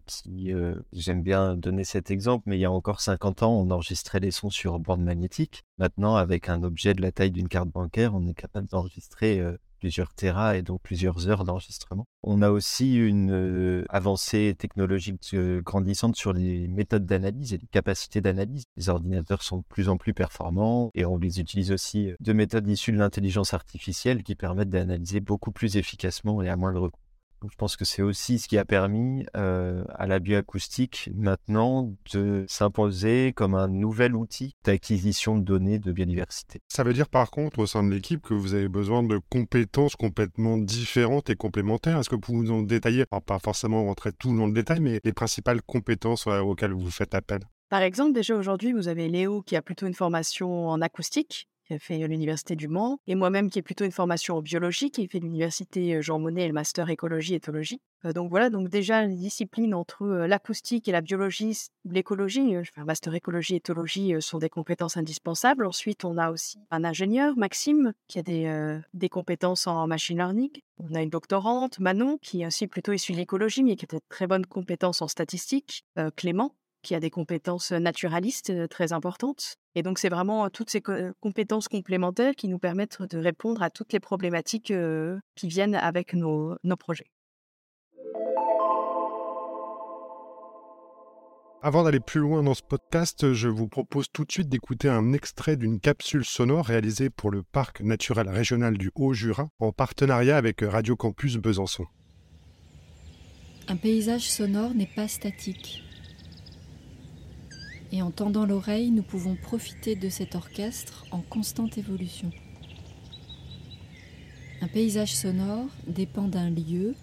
j'aime 0.93 1.23
bien 1.23 1.57
donner 1.57 1.85
cet 1.85 2.11
exemple, 2.11 2.45
mais 2.47 2.59
il 2.59 2.61
y 2.61 2.65
a 2.65 2.71
encore 2.71 3.01
50 3.01 3.30
on 3.43 3.71
enregistrait 3.71 4.21
les 4.21 4.31
sons 4.31 4.51
sur 4.51 4.79
bande 4.79 5.03
magnétique. 5.03 5.65
Maintenant, 5.79 6.17
avec 6.17 6.49
un 6.49 6.63
objet 6.63 6.95
de 6.95 7.03
la 7.03 7.13
taille 7.13 7.31
d'une 7.31 7.49
carte 7.49 7.69
bancaire, 7.69 8.15
on 8.15 8.27
est 8.27 8.35
capable 8.35 8.67
d'enregistrer 8.69 9.41
euh, 9.41 9.57
plusieurs 9.81 10.13
terras 10.15 10.57
et 10.57 10.63
donc 10.63 10.81
plusieurs 10.83 11.29
heures 11.29 11.45
d'enregistrement. 11.45 12.05
On 12.23 12.43
a 12.43 12.51
aussi 12.51 12.97
une 12.97 13.31
euh, 13.33 13.85
avancée 13.89 14.55
technologique 14.59 15.31
euh, 15.35 15.63
grandissante 15.63 16.17
sur 16.17 16.33
les 16.33 16.69
méthodes 16.69 17.07
d'analyse 17.07 17.55
et 17.55 17.59
les 17.59 17.67
capacités 17.67 18.21
d'analyse. 18.21 18.65
Les 18.77 18.89
ordinateurs 18.89 19.43
sont 19.43 19.59
de 19.59 19.65
plus 19.69 19.89
en 19.89 19.97
plus 19.97 20.15
performants 20.15 20.91
et 20.95 21.05
on 21.05 21.17
les 21.17 21.41
utilise 21.41 21.73
aussi 21.73 22.13
de 22.21 22.33
méthodes 22.33 22.69
issues 22.69 22.93
de 22.93 22.99
l'intelligence 22.99 23.55
artificielle 23.55 24.23
qui 24.23 24.35
permettent 24.35 24.71
d'analyser 24.71 25.21
beaucoup 25.21 25.51
plus 25.51 25.77
efficacement 25.77 26.43
et 26.43 26.49
à 26.49 26.57
moindre 26.57 26.89
coût 26.91 27.00
je 27.49 27.57
pense 27.57 27.77
que 27.77 27.85
c'est 27.85 28.03
aussi 28.03 28.39
ce 28.39 28.49
qui 28.49 28.59
a 28.59 28.65
permis 28.65 29.25
euh, 29.37 29.85
à 29.95 30.07
la 30.07 30.19
bioacoustique 30.19 31.11
maintenant 31.15 31.95
de 32.13 32.45
s'imposer 32.49 33.33
comme 33.35 33.55
un 33.55 33.69
nouvel 33.69 34.15
outil 34.15 34.55
d'acquisition 34.65 35.39
de 35.39 35.45
données 35.45 35.79
de 35.79 35.93
biodiversité. 35.93 36.61
Ça 36.69 36.85
veut 36.85 36.93
dire 36.93 37.09
par 37.09 37.31
contre 37.31 37.61
au 37.61 37.67
sein 37.67 37.83
de 37.83 37.91
l'équipe 37.91 38.23
que 38.23 38.35
vous 38.35 38.55
avez 38.55 38.69
besoin 38.69 39.03
de 39.03 39.21
compétences 39.31 39.97
complètement 39.97 40.57
différentes 40.57 41.31
et 41.31 41.37
complémentaires. 41.37 41.99
Est-ce 41.99 42.09
que 42.09 42.15
vous 42.15 42.21
pouvez 42.21 42.39
nous 42.39 42.53
en 42.53 42.63
détailler, 42.63 43.05
pas 43.07 43.39
forcément 43.39 43.85
rentrer 43.85 44.13
tout 44.13 44.37
dans 44.37 44.47
le 44.47 44.53
détail, 44.53 44.81
mais 44.81 45.01
les 45.05 45.13
principales 45.13 45.63
compétences 45.63 46.27
auxquelles 46.27 46.73
vous 46.73 46.91
faites 46.91 47.15
appel? 47.15 47.41
Par 47.69 47.83
exemple, 47.83 48.13
déjà 48.13 48.35
aujourd'hui, 48.35 48.73
vous 48.73 48.89
avez 48.89 49.09
Léo 49.09 49.43
qui 49.43 49.55
a 49.55 49.63
plutôt 49.63 49.87
une 49.87 49.95
formation 49.95 50.69
en 50.69 50.81
acoustique, 50.81 51.49
qui 51.71 51.75
a 51.75 51.79
fait 51.79 51.99
l'université 52.09 52.57
du 52.57 52.67
Mans, 52.67 52.99
et 53.07 53.15
moi-même 53.15 53.49
qui 53.49 53.61
ai 53.61 53.63
plutôt 53.63 53.85
une 53.85 53.93
formation 53.93 54.37
en 54.37 54.43
biologie, 54.43 54.91
qui 54.91 55.05
a 55.05 55.07
fait 55.07 55.21
l'université 55.21 56.03
Jean 56.03 56.19
Monnet 56.19 56.43
et 56.43 56.49
le 56.49 56.53
master 56.53 56.91
écologie 56.91 57.35
éthologie. 57.35 57.81
donc 58.13 58.29
voilà, 58.29 58.51
donc 58.51 58.69
déjà 58.69 59.07
les 59.07 59.15
disciplines 59.15 59.73
entre 59.73 60.05
l'acoustique 60.05 60.89
et 60.89 60.93
la 60.93 61.01
biologie, 61.01 61.57
l'écologie, 61.85 62.57
un 62.77 62.85
master 62.85 63.15
écologie 63.15 63.55
éthologie 63.55 64.15
sont 64.19 64.39
des 64.39 64.49
compétences 64.49 64.97
indispensables. 64.97 65.65
Ensuite, 65.65 66.05
on 66.05 66.19
a 66.19 66.33
aussi 66.33 66.59
un 66.73 66.83
ingénieur, 66.83 67.37
Maxime, 67.37 67.93
qui 68.09 68.19
a 68.19 68.23
des, 68.23 68.81
des 68.93 69.09
compétences 69.09 69.69
en 69.69 69.87
machine 69.87 70.17
learning. 70.17 70.51
On 70.79 70.93
a 70.95 71.03
une 71.03 71.11
doctorante, 71.11 71.79
Manon, 71.79 72.19
qui 72.21 72.43
est 72.43 72.47
aussi 72.47 72.67
plutôt 72.67 72.93
issue 72.93 73.13
de 73.13 73.19
l'écologie, 73.19 73.63
mais 73.63 73.77
qui 73.77 73.85
a 73.85 73.95
de 73.95 74.01
très 74.09 74.27
bonnes 74.27 74.47
compétences 74.47 75.03
en 75.03 75.09
statistique. 75.09 75.85
Clément, 76.17 76.57
qui 76.83 76.95
a 76.95 77.01
des 77.01 77.11
compétences 77.11 77.73
naturalistes 77.73 78.69
très 78.69 78.93
importantes. 78.93 79.57
Et 79.75 79.83
donc, 79.83 79.99
c'est 79.99 80.09
vraiment 80.09 80.51
toutes 80.51 80.71
ces 80.71 80.83
compétences 81.21 81.69
complémentaires 81.69 82.35
qui 82.35 82.49
nous 82.49 82.59
permettent 82.59 83.03
de 83.03 83.19
répondre 83.19 83.63
à 83.63 83.71
toutes 83.71 83.93
les 83.93 84.01
problématiques 84.01 84.73
qui 85.37 85.49
viennent 85.49 85.75
avec 85.75 86.15
nos, 86.15 86.57
nos 86.65 86.77
projets. 86.77 87.11
Avant 91.63 91.85
d'aller 91.85 92.01
plus 92.01 92.21
loin 92.21 92.43
dans 92.43 92.55
ce 92.55 92.63
podcast, 92.63 93.35
je 93.35 93.47
vous 93.49 93.69
propose 93.69 94.07
tout 94.11 94.25
de 94.25 94.33
suite 94.33 94.49
d'écouter 94.49 94.89
un 94.89 95.13
extrait 95.13 95.59
d'une 95.59 95.79
capsule 95.79 96.25
sonore 96.25 96.65
réalisée 96.65 97.11
pour 97.11 97.31
le 97.31 97.43
Parc 97.43 97.83
naturel 97.83 98.31
régional 98.31 98.79
du 98.79 98.91
Haut-Jura 98.95 99.51
en 99.59 99.71
partenariat 99.71 100.39
avec 100.39 100.63
Radio 100.63 100.97
Campus 100.97 101.37
Besançon. 101.37 101.85
Un 103.69 103.77
paysage 103.77 104.31
sonore 104.31 104.73
n'est 104.75 104.87
pas 104.87 105.07
statique 105.07 105.85
et 107.93 108.03
en 108.03 108.11
tendant 108.11 108.47
l'oreille, 108.47 108.91
nous 108.91 109.03
pouvons 109.03 109.37
profiter 109.37 109.97
de 109.97 110.09
cet 110.09 110.35
orchestre 110.35 111.05
en 111.11 111.21
constante 111.21 111.79
évolution. 111.79 112.31
Un 114.63 114.69
paysage 114.69 115.15
sonore 115.15 115.67
dépend 115.87 116.29
d'un 116.29 116.51
lieu 116.51 116.95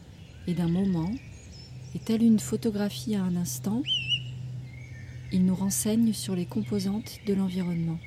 et 0.47 0.53
d'un 0.53 0.69
moment, 0.69 1.11
et 1.95 1.99
telle 1.99 2.23
une 2.23 2.39
photographie 2.39 3.15
à 3.15 3.23
un 3.23 3.35
instant, 3.35 3.81
il 5.31 5.45
nous 5.45 5.55
renseigne 5.55 6.13
sur 6.13 6.35
les 6.35 6.45
composantes 6.45 7.19
de 7.25 7.33
l'environnement. 7.33 7.97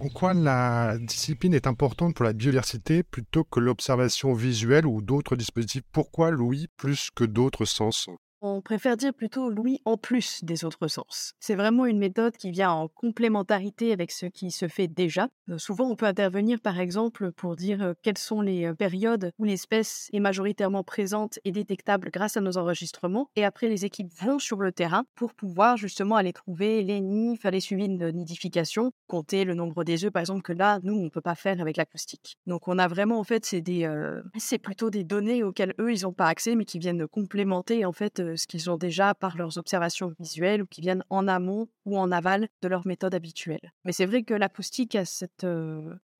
En 0.00 0.08
quoi 0.08 0.34
la 0.34 0.98
discipline 0.98 1.54
est 1.54 1.66
importante 1.66 2.14
pour 2.14 2.24
la 2.24 2.32
biodiversité 2.32 3.02
plutôt 3.02 3.44
que 3.44 3.60
l'observation 3.60 4.34
visuelle 4.34 4.86
ou 4.86 5.00
d'autres 5.00 5.36
dispositifs 5.36 5.84
Pourquoi 5.92 6.30
l'ouïe 6.30 6.66
plus 6.76 7.10
que 7.14 7.24
d'autres 7.24 7.64
sens? 7.64 8.08
On 8.46 8.60
préfère 8.60 8.98
dire 8.98 9.14
plutôt 9.14 9.48
l'ouïe 9.48 9.80
en 9.86 9.96
plus 9.96 10.44
des 10.44 10.66
autres 10.66 10.86
sens. 10.86 11.32
C'est 11.40 11.54
vraiment 11.54 11.86
une 11.86 11.96
méthode 11.96 12.36
qui 12.36 12.50
vient 12.50 12.72
en 12.72 12.88
complémentarité 12.88 13.90
avec 13.90 14.10
ce 14.10 14.26
qui 14.26 14.50
se 14.50 14.68
fait 14.68 14.86
déjà. 14.86 15.28
Euh, 15.48 15.56
souvent, 15.56 15.88
on 15.88 15.96
peut 15.96 16.04
intervenir 16.04 16.60
par 16.60 16.78
exemple 16.78 17.32
pour 17.32 17.56
dire 17.56 17.82
euh, 17.82 17.94
quelles 18.02 18.18
sont 18.18 18.42
les 18.42 18.66
euh, 18.66 18.74
périodes 18.74 19.30
où 19.38 19.44
l'espèce 19.44 20.10
est 20.12 20.20
majoritairement 20.20 20.84
présente 20.84 21.38
et 21.46 21.52
détectable 21.52 22.10
grâce 22.12 22.36
à 22.36 22.42
nos 22.42 22.58
enregistrements. 22.58 23.30
Et 23.34 23.46
après, 23.46 23.70
les 23.70 23.86
équipes 23.86 24.12
vont 24.12 24.38
sur 24.38 24.58
le 24.58 24.72
terrain 24.72 25.04
pour 25.14 25.32
pouvoir 25.32 25.78
justement 25.78 26.16
aller 26.16 26.34
trouver 26.34 26.82
les 26.82 27.00
nids, 27.00 27.38
faire 27.38 27.50
les 27.50 27.60
suivis 27.60 27.88
de 27.88 28.10
nidification, 28.10 28.92
compter 29.06 29.46
le 29.46 29.54
nombre 29.54 29.84
des 29.84 30.04
œufs 30.04 30.12
par 30.12 30.20
exemple 30.20 30.42
que 30.42 30.52
là, 30.52 30.80
nous, 30.82 30.92
on 30.92 31.04
ne 31.04 31.08
peut 31.08 31.22
pas 31.22 31.34
faire 31.34 31.62
avec 31.62 31.78
l'acoustique. 31.78 32.36
Donc 32.46 32.68
on 32.68 32.78
a 32.78 32.88
vraiment 32.88 33.18
en 33.18 33.24
fait, 33.24 33.46
c'est 33.46 33.62
des, 33.62 33.90
c'est 34.36 34.58
plutôt 34.58 34.90
des 34.90 35.02
données 35.02 35.42
auxquelles 35.42 35.72
eux, 35.80 35.90
ils 35.90 36.02
n'ont 36.02 36.12
pas 36.12 36.26
accès, 36.26 36.56
mais 36.56 36.66
qui 36.66 36.78
viennent 36.78 37.06
complémenter 37.06 37.86
en 37.86 37.92
fait 37.92 38.20
ce 38.36 38.46
qu'ils 38.46 38.70
ont 38.70 38.76
déjà 38.76 39.14
par 39.14 39.36
leurs 39.36 39.58
observations 39.58 40.14
visuelles 40.18 40.62
ou 40.62 40.66
qui 40.66 40.80
viennent 40.80 41.04
en 41.10 41.28
amont 41.28 41.68
ou 41.84 41.98
en 41.98 42.10
aval 42.12 42.48
de 42.62 42.68
leur 42.68 42.86
méthode 42.86 43.14
habituelle. 43.14 43.72
Mais 43.84 43.92
c'est 43.92 44.06
vrai 44.06 44.22
que 44.22 44.34
l'acoustique 44.34 44.94
a 44.94 45.04
cette, 45.04 45.46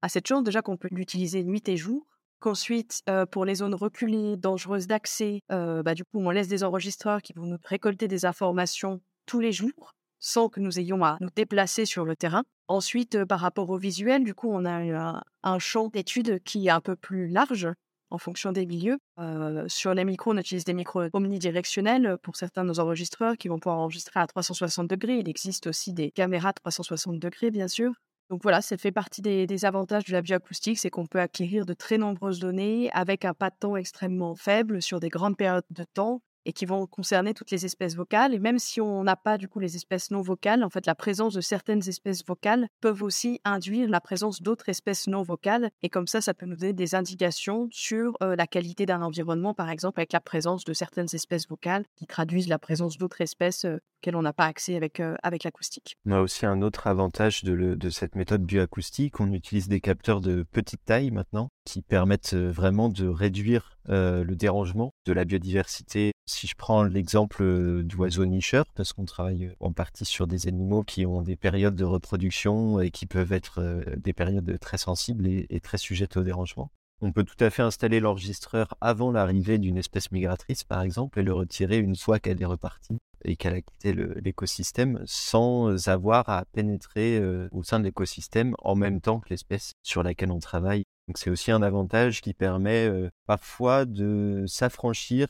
cette 0.09 0.27
chance 0.27 0.45
déjà 0.45 0.63
qu'on 0.63 0.77
peut 0.77 0.89
l'utiliser 0.91 1.45
nuit 1.45 1.69
et 1.69 1.77
jour. 1.77 2.07
Qu'ensuite, 2.41 3.03
pour 3.31 3.45
les 3.47 3.57
zones 3.57 3.75
reculées, 3.75 4.37
dangereuses 4.37 4.87
d'accès, 4.87 5.41
bah, 5.49 5.95
du 5.95 6.05
coup, 6.05 6.19
on 6.21 6.31
laisse 6.31 6.49
des 6.49 6.63
enregistreurs 6.63 7.23
qui 7.23 7.33
vont 7.33 7.47
nous 7.47 7.59
récolter 7.65 8.07
des 8.07 8.27
informations 8.27 9.01
tous 9.27 9.41
les 9.41 9.53
jours 9.53 9.95
sans 10.21 10.49
que 10.49 10.59
nous 10.59 10.79
ayons 10.79 11.05
à 11.05 11.19
nous 11.21 11.29
déplacer 11.37 11.85
sur 11.85 12.07
le 12.07 12.17
terrain. 12.17 12.45
Ensuite, 12.67 13.25
par 13.27 13.41
rapport 13.41 13.69
au 13.69 13.77
visuel, 13.77 14.25
du 14.25 14.35
coup, 14.35 14.49
on 14.51 14.65
a 14.65 14.71
un, 14.71 15.23
un 15.43 15.59
champ 15.59 15.89
d'études 15.89 16.43
qui 16.45 16.67
est 16.67 16.71
un 16.71 16.81
peu 16.81 16.97
plus 16.97 17.29
large 17.29 17.69
en 18.15 18.19
fonction 18.19 18.53
des 18.53 18.65
milieux. 18.65 18.99
Euh, 19.19 19.65
sur 19.69 19.93
les 19.93 20.05
micros, 20.05 20.33
on 20.33 20.39
utilise 20.39 20.65
des 20.65 20.73
micros 20.73 21.05
omnidirectionnels 21.13 22.17
pour 22.23 22.37
certains 22.37 22.63
de 22.63 22.69
nos 22.69 22.81
enregistreurs 22.81 23.37
qui 23.37 23.49
vont 23.49 23.59
pouvoir 23.59 23.79
enregistrer 23.79 24.21
à 24.21 24.27
360 24.27 24.89
degrés. 24.89 25.19
Il 25.19 25.29
existe 25.29 25.67
aussi 25.67 25.93
des 25.93 26.11
caméras 26.11 26.53
360 26.53 27.19
degrés, 27.19 27.51
bien 27.51 27.69
sûr. 27.69 27.93
Donc 28.31 28.43
voilà, 28.43 28.63
ça 28.63 28.77
fait 28.79 28.93
partie 28.93 29.21
des, 29.21 29.47
des 29.47 29.65
avantages 29.65 30.05
de 30.05 30.13
la 30.13 30.23
bioacoustique, 30.23 30.79
c'est 30.79 30.89
qu'on 30.89 31.07
peut 31.07 31.21
acquérir 31.21 31.67
de 31.67 31.75
très 31.75 31.99
nombreuses 31.99 32.39
données 32.39 32.91
avec 32.93 33.25
un 33.25 33.35
pas 33.35 33.51
de 33.51 33.57
temps 33.61 33.77
extrêmement 33.77 34.35
faible 34.35 34.81
sur 34.81 34.99
des 34.99 35.11
grandes 35.11 35.37
périodes 35.37 35.65
de 35.71 35.85
temps 35.85 36.23
et 36.47 36.53
qui 36.53 36.67
vont 36.67 36.87
concerner 36.87 37.35
toutes 37.35 37.51
les 37.51 37.65
espèces 37.65 37.97
vocales. 37.97 38.35
Et 38.35 38.39
même 38.39 38.59
si 38.59 38.81
on 38.81 39.03
n'a 39.05 39.17
pas 39.17 39.39
du 39.39 39.49
coup 39.49 39.61
les 39.61 39.77
espèces 39.77 40.11
non 40.11 40.21
vocales, 40.21 40.65
en 40.65 40.71
fait, 40.71 40.87
la 40.87 40.95
présence 40.95 41.35
de 41.35 41.41
certaines 41.41 41.89
espèces 41.89 42.25
vocales 42.25 42.69
peuvent 42.81 43.03
aussi 43.03 43.41
induire 43.45 43.89
la 43.89 44.01
présence 44.01 44.43
d'autres 44.43 44.69
espèces 44.69 45.07
non 45.07 45.23
vocales. 45.23 45.71
Et 45.83 45.89
comme 45.89 46.07
ça, 46.07 46.21
ça 46.21 46.35
peut 46.35 46.47
nous 46.47 46.57
donner 46.57 46.73
des 46.73 46.95
indications 46.95 47.69
sur 47.71 48.17
euh, 48.23 48.37
la 48.37 48.47
qualité 48.47 48.87
d'un 48.87 49.03
environnement, 49.03 49.55
par 49.55 49.71
exemple, 49.71 50.01
avec 50.01 50.13
la 50.13 50.21
présence 50.21 50.65
de 50.65 50.73
certaines 50.73 51.09
espèces 51.13 51.49
vocales 51.49 51.85
qui 51.97 52.07
traduisent 52.07 52.49
la 52.49 52.59
présence 52.59 52.99
d'autres 52.99 53.21
espèces 53.21 53.65
euh, 53.65 53.79
auxquelles 53.99 54.17
on 54.17 54.23
n'a 54.23 54.33
pas 54.33 54.47
accès 54.47 54.77
avec, 54.77 55.01
euh, 55.01 55.17
avec 55.23 55.45
l'acoustique. 55.45 55.97
On 56.07 56.13
a 56.13 56.21
aussi 56.21 56.47
un 56.47 56.63
autre 56.63 56.87
avantage 56.87 57.45
de 57.45 57.91
cette 57.91 58.15
méthode 58.15 58.43
bioacoustique. 58.43 59.21
On 59.21 59.33
utilise 59.33 59.69
des 59.69 59.81
capteurs 59.81 60.21
de 60.21 60.43
petite 60.43 60.85
taille 60.85 61.11
maintenant 61.11 61.49
qui 61.65 61.83
permettent 61.83 62.35
vraiment 62.35 62.89
de 62.89 63.07
réduire 63.07 63.79
le 63.87 64.35
dérangement 64.35 64.93
de 65.07 65.13
la 65.13 65.25
biodiversité. 65.25 66.14
Si 66.27 66.47
je 66.47 66.55
prends 66.57 66.85
l'exemple 66.85 67.83
d'oiseaux 67.83 68.25
nicheurs, 68.25 68.65
parce 68.75 68.95
qu'on 68.95 69.05
travaille 69.05 69.53
en 69.61 69.73
partie 69.73 70.07
sur 70.07 70.27
des 70.27 70.49
animaux 70.49 70.83
qui 70.83 71.05
ont 71.05 71.21
des 71.21 71.37
périodes 71.37 71.77
de 71.77 71.85
reproduction 71.85 72.81
et 72.81 72.91
qui 72.91 73.05
peuvent 73.05 73.33
être 73.33 73.85
des 73.99 74.15
périodes 74.15 74.59
très 74.59 74.79
sensibles 74.79 75.27
et, 75.27 75.61
très 75.61 75.77
sujettes 75.77 76.17
au 76.17 76.23
dérangement. 76.23 76.71
On 77.03 77.13
peut 77.13 77.25
tout 77.25 77.43
à 77.45 77.51
fait 77.51 77.61
installer 77.61 78.01
l'enregistreur 78.01 78.75
avant 78.81 79.13
l'arrivée 79.13 79.59
d'une 79.59 79.77
espèce 79.77 80.13
migratrice, 80.13 80.65
par 80.65 80.81
exemple, 80.81 81.19
et 81.19 81.23
le 81.23 81.35
retirer 81.35 81.77
une 81.77 81.97
fois 81.97 82.19
qu'elle 82.19 82.41
est 82.41 82.47
repartie 82.47 82.97
et 83.27 83.37
qu'elle 83.37 83.55
a 83.55 83.61
quitté 83.61 83.93
l'écosystème 83.93 85.03
sans 85.05 85.89
avoir 85.89 86.29
à 86.31 86.45
pénétrer 86.53 87.23
au 87.53 87.63
sein 87.63 87.81
de 87.81 87.85
l'écosystème 87.85 88.55
en 88.61 88.75
même 88.75 89.01
temps 89.01 89.21
que 89.21 89.29
l'espèce 89.31 89.73
sur 89.83 90.03
laquelle 90.03 90.31
on 90.31 90.41
travaille 90.41 90.85
donc 91.09 91.19
c'est 91.19 91.31
aussi 91.31 91.51
un 91.51 91.63
avantage 91.63 92.23
qui 92.23 92.33
permet 92.33 92.91
parfois 93.27 93.85
de 93.85 94.45
s'affranchir 94.47 95.29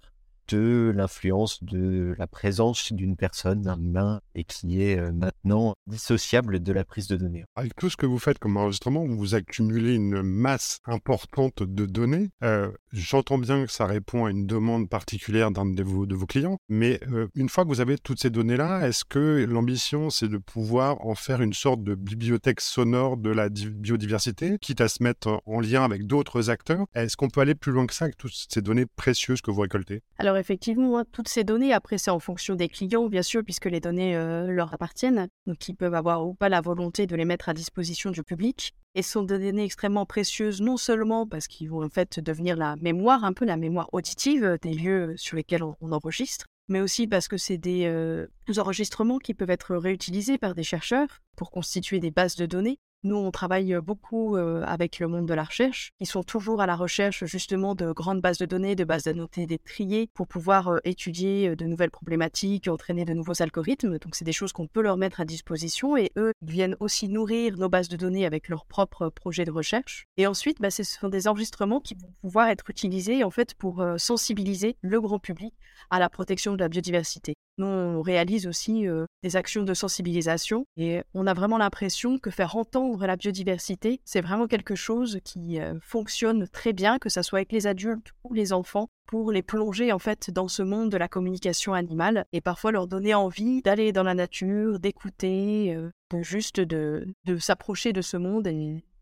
de 0.48 0.92
l'influence 0.94 1.62
de 1.62 2.14
la 2.18 2.26
présence 2.26 2.92
d'une 2.92 3.16
personne, 3.16 3.62
d'un 3.62 3.80
humain, 3.80 4.20
et 4.34 4.44
qui 4.44 4.82
est 4.82 5.12
maintenant 5.12 5.74
dissociable 5.86 6.60
de 6.60 6.72
la 6.72 6.84
prise 6.84 7.08
de 7.08 7.16
données. 7.16 7.44
Avec 7.56 7.74
tout 7.76 7.90
ce 7.90 7.96
que 7.96 8.06
vous 8.06 8.18
faites 8.18 8.38
comme 8.38 8.56
enregistrement, 8.56 9.04
vous 9.06 9.34
accumulez 9.34 9.94
une 9.94 10.22
masse 10.22 10.80
importante 10.84 11.62
de 11.62 11.86
données. 11.86 12.30
Euh, 12.42 12.70
j'entends 12.92 13.38
bien 13.38 13.64
que 13.64 13.72
ça 13.72 13.86
répond 13.86 14.24
à 14.26 14.30
une 14.30 14.46
demande 14.46 14.88
particulière 14.88 15.50
d'un 15.50 15.66
de 15.66 15.82
vos, 15.82 16.06
de 16.06 16.14
vos 16.14 16.26
clients, 16.26 16.58
mais 16.68 17.00
une 17.34 17.48
fois 17.48 17.64
que 17.64 17.68
vous 17.68 17.80
avez 17.80 17.98
toutes 17.98 18.20
ces 18.20 18.30
données-là, 18.30 18.86
est-ce 18.86 19.04
que 19.04 19.44
l'ambition, 19.48 20.10
c'est 20.10 20.28
de 20.28 20.38
pouvoir 20.38 21.04
en 21.06 21.14
faire 21.14 21.40
une 21.40 21.52
sorte 21.52 21.82
de 21.82 21.94
bibliothèque 21.94 22.60
sonore 22.60 23.16
de 23.16 23.30
la 23.30 23.48
biodiversité, 23.48 24.58
quitte 24.60 24.80
à 24.80 24.88
se 24.88 25.02
mettre 25.02 25.40
en 25.46 25.60
lien 25.60 25.84
avec 25.84 26.06
d'autres 26.06 26.50
acteurs? 26.50 26.86
Est-ce 26.94 27.16
qu'on 27.16 27.28
peut 27.28 27.40
aller 27.40 27.54
plus 27.54 27.72
loin 27.72 27.86
que 27.86 27.94
ça 27.94 28.04
avec 28.04 28.16
toutes 28.16 28.32
ces 28.48 28.62
données 28.62 28.86
précieuses 28.86 29.40
que 29.40 29.50
vous 29.50 29.62
récoltez? 29.62 30.02
Alors 30.18 30.33
effectivement, 30.36 30.98
hein, 30.98 31.04
toutes 31.12 31.28
ces 31.28 31.44
données, 31.44 31.72
après 31.72 31.98
c'est 31.98 32.10
en 32.10 32.18
fonction 32.18 32.54
des 32.54 32.68
clients, 32.68 33.08
bien 33.08 33.22
sûr, 33.22 33.42
puisque 33.42 33.66
les 33.66 33.80
données 33.80 34.16
euh, 34.16 34.46
leur 34.46 34.72
appartiennent, 34.72 35.28
donc 35.46 35.68
ils 35.68 35.74
peuvent 35.74 35.94
avoir 35.94 36.26
ou 36.26 36.34
pas 36.34 36.48
la 36.48 36.60
volonté 36.60 37.06
de 37.06 37.16
les 37.16 37.24
mettre 37.24 37.48
à 37.48 37.54
disposition 37.54 38.10
du 38.10 38.22
public. 38.22 38.74
Et 38.96 39.02
sont 39.02 39.22
des 39.22 39.38
données 39.38 39.64
extrêmement 39.64 40.06
précieuses, 40.06 40.60
non 40.60 40.76
seulement 40.76 41.26
parce 41.26 41.48
qu'ils 41.48 41.68
vont 41.68 41.84
en 41.84 41.88
fait 41.88 42.20
devenir 42.20 42.56
la 42.56 42.76
mémoire, 42.76 43.24
un 43.24 43.32
peu 43.32 43.44
la 43.44 43.56
mémoire 43.56 43.88
auditive 43.92 44.58
des 44.62 44.72
lieux 44.72 45.14
sur 45.16 45.36
lesquels 45.36 45.64
on, 45.64 45.74
enregistre, 45.90 46.46
mais 46.68 46.80
aussi 46.80 47.06
parce 47.06 47.26
que 47.26 47.36
c'est 47.36 47.60
euh, 47.66 48.26
des 48.46 48.58
enregistrements 48.60 49.18
qui 49.18 49.34
peuvent 49.34 49.50
être 49.50 49.74
réutilisés 49.74 50.38
par 50.38 50.54
des 50.54 50.62
chercheurs 50.62 51.08
pour 51.36 51.50
constituer 51.50 51.98
des 51.98 52.10
bases 52.10 52.36
de 52.36 52.46
données. 52.46 52.78
Nous, 53.04 53.16
on 53.16 53.30
travaille 53.30 53.76
beaucoup 53.82 54.36
avec 54.36 54.98
le 54.98 55.08
monde 55.08 55.26
de 55.26 55.34
la 55.34 55.44
recherche. 55.44 55.92
Ils 56.00 56.06
sont 56.06 56.22
toujours 56.22 56.62
à 56.62 56.66
la 56.66 56.74
recherche 56.74 57.24
justement 57.26 57.74
de 57.74 57.92
grandes 57.92 58.22
bases 58.22 58.38
de 58.38 58.46
données, 58.46 58.74
de 58.74 58.84
bases 58.84 59.04
de 59.04 59.44
des 59.44 59.58
triées 59.58 60.08
pour 60.14 60.26
pouvoir 60.26 60.80
étudier 60.84 61.54
de 61.54 61.66
nouvelles 61.66 61.90
problématiques, 61.90 62.66
entraîner 62.66 63.04
de 63.04 63.12
nouveaux 63.12 63.42
algorithmes. 63.42 63.98
Donc, 63.98 64.14
c'est 64.14 64.24
des 64.24 64.32
choses 64.32 64.52
qu'on 64.52 64.66
peut 64.66 64.82
leur 64.82 64.96
mettre 64.96 65.20
à 65.20 65.24
disposition 65.24 65.96
et 65.96 66.12
eux 66.16 66.32
viennent 66.42 66.76
aussi 66.80 67.08
nourrir 67.08 67.56
nos 67.58 67.68
bases 67.68 67.88
de 67.88 67.96
données 67.96 68.24
avec 68.24 68.48
leurs 68.48 68.64
propres 68.64 69.10
projets 69.10 69.44
de 69.44 69.50
recherche. 69.50 70.06
Et 70.16 70.26
ensuite, 70.26 70.60
bah, 70.60 70.70
ce 70.70 70.82
sont 70.82 71.08
des 71.08 71.28
enregistrements 71.28 71.80
qui 71.80 71.94
vont 71.94 72.12
pouvoir 72.22 72.48
être 72.48 72.70
utilisés 72.70 73.22
en 73.22 73.30
fait 73.30 73.54
pour 73.54 73.84
sensibiliser 73.98 74.76
le 74.80 75.00
grand 75.00 75.18
public 75.18 75.54
à 75.90 75.98
la 75.98 76.08
protection 76.08 76.54
de 76.54 76.58
la 76.58 76.68
biodiversité. 76.68 77.34
On 77.58 78.02
réalise 78.02 78.46
aussi 78.46 78.86
des 79.22 79.36
actions 79.36 79.62
de 79.62 79.74
sensibilisation 79.74 80.66
et 80.76 81.02
on 81.14 81.26
a 81.26 81.34
vraiment 81.34 81.58
l'impression 81.58 82.18
que 82.18 82.30
faire 82.30 82.56
entendre 82.56 83.06
la 83.06 83.16
biodiversité, 83.16 84.00
c'est 84.04 84.20
vraiment 84.20 84.46
quelque 84.46 84.74
chose 84.74 85.20
qui 85.24 85.58
fonctionne 85.80 86.48
très 86.48 86.72
bien, 86.72 86.98
que 86.98 87.08
ce 87.08 87.22
soit 87.22 87.38
avec 87.38 87.52
les 87.52 87.66
adultes 87.66 88.12
ou 88.24 88.34
les 88.34 88.52
enfants, 88.52 88.88
pour 89.06 89.30
les 89.30 89.42
plonger 89.42 89.92
en 89.92 89.98
fait 89.98 90.30
dans 90.30 90.48
ce 90.48 90.62
monde 90.62 90.90
de 90.90 90.96
la 90.96 91.08
communication 91.08 91.74
animale 91.74 92.24
et 92.32 92.40
parfois 92.40 92.72
leur 92.72 92.86
donner 92.86 93.14
envie 93.14 93.62
d'aller 93.62 93.92
dans 93.92 94.02
la 94.02 94.14
nature, 94.14 94.80
d'écouter, 94.80 95.76
de 96.10 96.22
juste 96.22 96.60
de, 96.60 97.06
de 97.24 97.36
s'approcher 97.36 97.92
de 97.92 98.02
ce 98.02 98.16
monde 98.16 98.48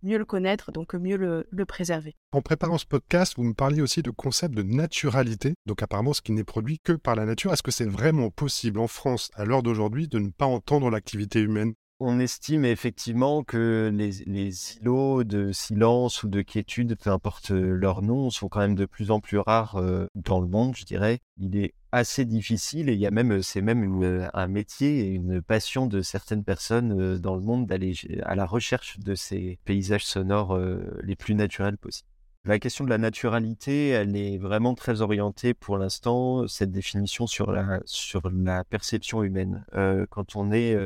mieux 0.02 0.18
le 0.18 0.24
connaître, 0.24 0.72
donc 0.72 0.94
mieux 0.94 1.16
le, 1.16 1.64
préserver. 1.64 2.16
En 2.32 2.42
préparant 2.42 2.78
ce 2.78 2.86
podcast, 2.86 3.34
vous 3.36 3.44
me 3.44 3.54
parliez 3.54 3.82
aussi 3.82 4.02
de 4.02 4.10
concept 4.10 4.54
de 4.54 4.62
naturalité, 4.62 5.54
donc 5.66 5.82
apparemment 5.82 6.12
ce 6.12 6.22
qui 6.22 6.32
n'est 6.32 6.44
produit 6.44 6.78
que 6.82 6.92
par 6.92 7.14
la 7.14 7.24
nature. 7.24 7.52
Est-ce 7.52 7.62
que 7.62 7.70
c'est 7.70 7.88
vraiment 7.88 8.30
possible 8.30 8.80
en 8.80 8.88
France, 8.88 9.30
à 9.34 9.44
l'heure 9.44 9.62
d'aujourd'hui, 9.62 10.08
de 10.08 10.18
ne 10.18 10.30
pas 10.30 10.46
entendre 10.46 10.90
l'activité 10.90 11.40
humaine? 11.40 11.74
On 12.00 12.18
estime 12.18 12.64
effectivement 12.64 13.44
que 13.44 13.88
les, 13.94 14.10
les, 14.26 14.76
îlots 14.78 15.22
de 15.22 15.52
silence 15.52 16.24
ou 16.24 16.28
de 16.28 16.42
quiétude, 16.42 16.96
peu 16.96 17.10
importe 17.10 17.50
leur 17.50 18.02
nom, 18.02 18.28
sont 18.30 18.48
quand 18.48 18.58
même 18.58 18.74
de 18.74 18.86
plus 18.86 19.12
en 19.12 19.20
plus 19.20 19.38
rares 19.38 19.76
euh, 19.76 20.06
dans 20.16 20.40
le 20.40 20.48
monde, 20.48 20.74
je 20.76 20.84
dirais. 20.84 21.20
Il 21.36 21.56
est 21.56 21.74
assez 21.92 22.24
difficile 22.24 22.88
et 22.88 22.94
il 22.94 22.98
y 22.98 23.06
a 23.06 23.10
même, 23.10 23.42
c'est 23.42 23.60
même 23.60 24.30
un 24.32 24.48
métier 24.48 25.00
et 25.00 25.08
une 25.08 25.42
passion 25.42 25.86
de 25.86 26.02
certaines 26.02 26.44
personnes 26.44 27.18
dans 27.18 27.36
le 27.36 27.42
monde 27.42 27.66
d'aller 27.66 27.94
à 28.24 28.34
la 28.34 28.46
recherche 28.46 28.98
de 28.98 29.14
ces 29.14 29.58
paysages 29.64 30.04
sonores 30.04 30.58
les 31.02 31.16
plus 31.16 31.34
naturels 31.34 31.78
possibles. 31.78 32.08
La 32.44 32.58
question 32.58 32.84
de 32.84 32.90
la 32.90 32.98
naturalité, 32.98 33.90
elle 33.90 34.16
est 34.16 34.38
vraiment 34.38 34.74
très 34.74 35.00
orientée 35.00 35.54
pour 35.54 35.78
l'instant, 35.78 36.48
cette 36.48 36.72
définition 36.72 37.28
sur 37.28 37.52
la, 37.52 37.80
sur 37.84 38.28
la 38.30 38.64
perception 38.64 39.22
humaine. 39.22 39.64
quand 40.10 40.34
on 40.34 40.50
est 40.50 40.76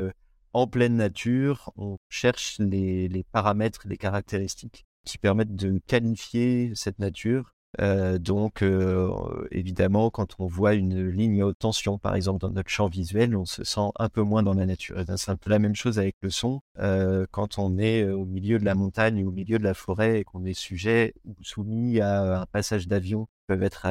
en 0.57 0.65
pleine 0.65 0.95
nature, 0.95 1.71
on 1.77 1.97
cherche 2.09 2.57
les, 2.57 3.23
paramètres, 3.31 3.81
les 3.85 3.97
caractéristiques 3.97 4.85
qui 5.05 5.19
permettent 5.19 5.55
de 5.55 5.79
qualifier 5.85 6.71
cette 6.73 6.97
nature. 6.97 7.53
Euh, 7.79 8.17
donc, 8.17 8.61
euh, 8.61 9.11
évidemment, 9.51 10.09
quand 10.09 10.35
on 10.39 10.47
voit 10.47 10.73
une 10.73 11.09
ligne 11.09 11.43
haute 11.43 11.59
tension, 11.59 11.97
par 11.97 12.15
exemple, 12.15 12.39
dans 12.39 12.49
notre 12.49 12.69
champ 12.69 12.87
visuel, 12.87 13.35
on 13.35 13.45
se 13.45 13.63
sent 13.63 13.89
un 13.97 14.09
peu 14.09 14.21
moins 14.21 14.43
dans 14.43 14.53
la 14.53 14.65
nature. 14.65 15.03
Ben, 15.05 15.17
c'est 15.17 15.31
un 15.31 15.35
peu 15.35 15.49
la 15.49 15.59
même 15.59 15.75
chose 15.75 15.99
avec 15.99 16.15
le 16.21 16.29
son. 16.29 16.61
Euh, 16.79 17.25
quand 17.31 17.59
on 17.59 17.77
est 17.77 18.03
au 18.09 18.25
milieu 18.25 18.59
de 18.59 18.65
la 18.65 18.75
montagne 18.75 19.23
ou 19.23 19.29
au 19.29 19.31
milieu 19.31 19.59
de 19.59 19.63
la 19.63 19.73
forêt 19.73 20.19
et 20.19 20.23
qu'on 20.23 20.45
est 20.45 20.53
sujet 20.53 21.13
ou 21.25 21.35
soumis 21.41 21.99
à 21.99 22.41
un 22.41 22.45
passage 22.45 22.87
d'avion 22.87 23.27
peuvent 23.47 23.63
être 23.63 23.87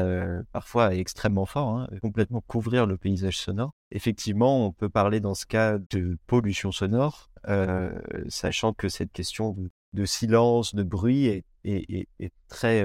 parfois 0.53 0.95
extrêmement 0.95 1.47
forts, 1.47 1.79
hein, 1.79 1.89
complètement 2.03 2.43
couvrir 2.47 2.85
le 2.85 2.99
paysage 2.99 3.39
sonore. 3.39 3.73
Effectivement, 3.91 4.67
on 4.67 4.73
peut 4.73 4.91
parler 4.91 5.19
dans 5.19 5.35
ce 5.35 5.47
cas 5.47 5.79
de 5.79 6.19
pollution 6.27 6.73
sonore, 6.73 7.31
sachant 8.29 8.75
que 8.75 8.91
cette 8.91 9.13
question 9.13 9.57
de, 9.95 10.05
silence, 10.05 10.75
de 10.75 10.83
bruit 10.83 11.27
est, 11.27 11.45
est 11.65 12.33
très 12.49 12.85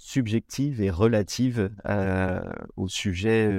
subjective 0.00 0.80
et 0.80 0.90
relative 0.90 1.70
au 2.76 2.88
sujet 2.88 3.52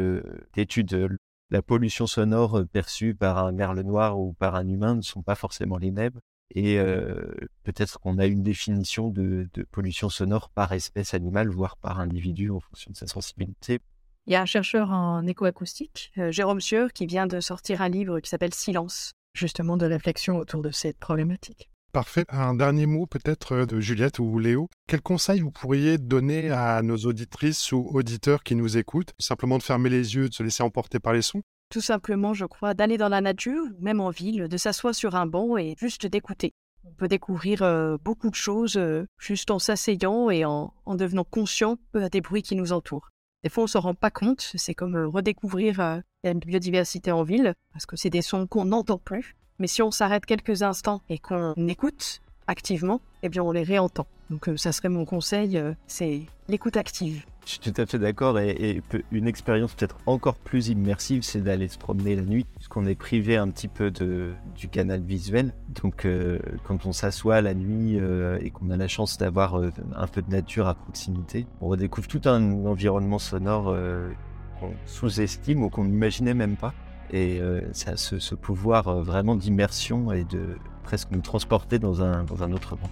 d'études. 0.54 1.18
La 1.50 1.62
pollution 1.62 2.08
sonore 2.08 2.64
perçue 2.72 3.14
par 3.14 3.38
un 3.38 3.52
merle 3.52 3.82
noir 3.82 4.20
ou 4.20 4.34
par 4.34 4.56
un 4.56 4.68
humain 4.68 4.96
ne 4.96 5.02
sont 5.02 5.22
pas 5.22 5.36
forcément 5.36 5.78
les 5.78 5.92
mêmes. 5.92 6.20
Et 6.54 6.78
peut-être 7.64 8.00
qu'on 8.00 8.18
a 8.18 8.26
une 8.26 8.44
définition 8.44 9.10
de, 9.10 9.50
pollution 9.72 10.10
sonore 10.10 10.50
par 10.50 10.74
espèce 10.74 11.14
animale, 11.14 11.50
voire 11.50 11.78
par 11.78 12.00
individu 12.00 12.50
en 12.50 12.60
fonction 12.60 12.92
de 12.92 12.98
sa 12.98 13.08
sensibilité. 13.08 13.80
Il 14.28 14.34
y 14.34 14.36
a 14.36 14.42
un 14.42 14.46
chercheur 14.46 14.92
en 14.92 15.26
écoacoustique, 15.26 16.12
Jérôme 16.30 16.62
Sieur, 16.62 16.94
qui 16.94 17.06
vient 17.06 17.28
de 17.28 17.40
sortir 17.40 17.82
un 17.82 17.90
livre 17.90 18.20
qui 18.20 18.30
s'appelle 18.30 18.54
Silence, 18.54 19.14
justement 19.34 19.78
de 19.78 19.86
réflexion 19.86 20.38
autour 20.38 20.62
de 20.62 20.72
cette 20.72 21.00
problématique. 21.00 21.70
Parfait. 21.92 22.24
Un 22.30 22.54
dernier 22.54 22.86
mot 22.86 23.06
peut-être 23.06 23.66
de 23.66 23.82
Juliette 23.82 24.20
ou 24.20 24.40
Léo. 24.40 24.70
Quel 24.88 25.02
conseil 25.02 25.42
vous 25.42 25.52
pourriez 25.52 25.98
donner 25.98 26.50
à 26.50 26.82
nos 26.84 26.96
auditrices 26.96 27.74
ou 27.74 27.90
auditeurs 27.92 28.44
qui 28.44 28.56
nous 28.56 28.78
écoutent? 28.78 29.12
Simplement 29.20 29.58
de 29.58 29.64
fermer 29.64 29.90
les 29.90 30.16
yeux, 30.16 30.30
de 30.30 30.34
se 30.34 30.42
laisser 30.42 30.64
emporter 30.64 31.00
par 31.00 31.12
les 31.12 31.22
sons? 31.22 31.42
Tout 31.70 31.82
simplement, 31.82 32.34
je 32.34 32.46
crois, 32.46 32.74
d'aller 32.74 32.98
dans 32.98 33.10
la 33.10 33.20
nature, 33.20 33.66
même 33.80 34.00
en 34.00 34.10
ville, 34.10 34.48
de 34.48 34.58
s'asseoir 34.58 34.96
sur 34.96 35.16
un 35.16 35.26
banc 35.26 35.58
et 35.58 35.76
juste 35.78 36.06
d'écouter. 36.06 36.54
On 36.86 36.94
peut 36.94 37.10
découvrir 37.10 37.62
euh, 37.62 37.98
beaucoup 38.02 38.30
de 38.30 38.36
choses 38.36 38.78
euh, 38.78 39.06
juste 39.20 39.52
en 39.52 39.60
s'asseyant 39.60 40.30
et 40.30 40.46
en, 40.46 40.74
devenant 40.88 41.26
conscient 41.26 41.78
euh, 41.96 42.08
des 42.08 42.22
bruits 42.22 42.42
qui 42.42 42.56
nous 42.56 42.72
entourent. 42.72 43.10
Des 43.44 43.50
fois, 43.50 43.66
on 43.66 43.68
s'en 43.68 43.82
rend 43.82 43.96
pas 43.96 44.12
compte. 44.12 44.40
C'est 44.56 44.76
comme 44.76 44.96
redécouvrir 44.96 46.02
la 46.24 46.34
biodiversité 46.34 47.12
en 47.12 47.24
ville, 47.24 47.54
parce 47.74 47.86
que 47.86 47.98
c'est 47.98 48.10
des 48.10 48.22
sons 48.22 48.48
qu'on 48.48 48.66
n'entend 48.66 48.98
plus. 48.98 49.36
Mais 49.62 49.68
si 49.68 49.84
on 49.84 49.92
s'arrête 49.92 50.26
quelques 50.26 50.64
instants 50.64 51.04
et 51.08 51.20
qu'on 51.20 51.54
écoute 51.68 52.24
activement, 52.48 53.00
eh 53.22 53.30
bien, 53.30 53.44
on 53.44 53.52
les 53.52 53.62
réentend. 53.62 54.08
Donc, 54.32 54.50
ça 54.56 54.72
serait 54.72 54.90
mon 54.90 55.06
conseil, 55.06 55.62
c'est 55.86 56.22
l'écoute 56.48 56.78
active. 56.78 57.24
Je 57.46 57.52
suis 57.52 57.60
tout 57.60 57.82
à 57.82 57.86
fait 57.86 58.00
d'accord 58.00 58.40
et, 58.40 58.82
une 59.12 59.28
expérience 59.28 59.76
peut-être 59.76 59.98
encore 60.08 60.34
plus 60.36 60.70
immersive, 60.70 61.22
c'est 61.22 61.42
d'aller 61.42 61.68
se 61.68 61.78
promener 61.78 62.16
la 62.16 62.24
nuit, 62.24 62.48
puisqu'on 62.56 62.88
est 62.88 62.96
privé 62.96 63.38
un 63.38 63.50
petit 63.50 63.68
peu 63.68 63.92
de, 63.92 64.34
du 64.56 64.68
canal 64.68 65.02
visuel. 65.02 65.54
Donc 65.82 66.06
euh, 66.06 66.40
quand 66.64 66.88
on 66.88 66.92
s'assoit 66.92 67.42
la 67.42 67.54
nuit 67.54 68.00
euh, 68.00 68.40
et 68.42 68.50
qu'on 68.50 68.72
a 68.72 68.78
la 68.78 68.88
chance 68.88 69.20
d'avoir 69.20 69.60
euh, 69.60 69.72
un 69.96 70.08
peu 70.08 70.24
de 70.24 70.32
nature 70.32 70.68
à 70.68 70.74
proximité, 70.74 71.46
on 71.62 71.68
redécouvre 71.68 72.08
tout 72.08 72.22
un 72.26 72.66
environnement 72.66 73.20
sonore 73.20 73.76
qu'on 74.60 74.74
sous-estime 74.88 75.64
ou 75.64 75.70
qu'on 75.70 75.86
n'imaginait 75.86 76.34
même 76.34 76.58
pas. 76.58 76.74
Et 77.12 77.42
ça 77.74 77.92
a 77.92 77.98
ce, 77.98 78.36
pouvoir 78.36 79.02
vraiment 79.02 79.36
d'immersion 79.36 80.12
et 80.12 80.24
de 80.24 80.58
presque 80.84 81.10
nous 81.12 81.22
transporter 81.22 81.78
dans 81.78 82.02
un, 82.02 82.24
dans 82.24 82.44
un 82.44 82.52
autre 82.54 82.76
monde. 82.76 82.90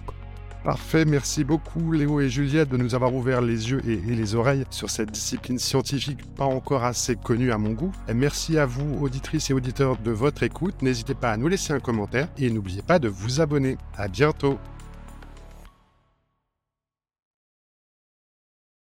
Parfait, 0.64 1.06
merci 1.06 1.42
beaucoup 1.42 1.90
Léo 1.90 2.20
et 2.20 2.28
Juliette 2.28 2.68
de 2.68 2.76
nous 2.76 2.94
avoir 2.94 3.14
ouvert 3.14 3.40
les 3.40 3.70
yeux 3.70 3.80
et, 3.88 3.96
les 3.96 4.34
oreilles 4.34 4.64
sur 4.68 4.90
cette 4.90 5.10
discipline 5.10 5.58
scientifique 5.58 6.22
pas 6.34 6.44
encore 6.44 6.84
assez 6.84 7.16
connue 7.16 7.50
à 7.50 7.56
mon 7.56 7.70
goût. 7.70 7.92
Merci 8.14 8.58
à 8.58 8.66
vous, 8.66 8.98
auditrices 9.00 9.48
et 9.48 9.54
auditeurs, 9.54 9.96
de 9.96 10.10
votre 10.10 10.42
écoute. 10.42 10.82
N'hésitez 10.82 11.14
pas 11.14 11.32
à 11.32 11.38
nous 11.38 11.48
laisser 11.48 11.72
un 11.72 11.80
commentaire 11.80 12.28
et 12.36 12.50
n'oubliez 12.50 12.82
pas 12.82 12.98
de 12.98 13.08
vous 13.08 13.40
abonner. 13.40 13.78
À 13.96 14.08
bientôt. 14.08 14.58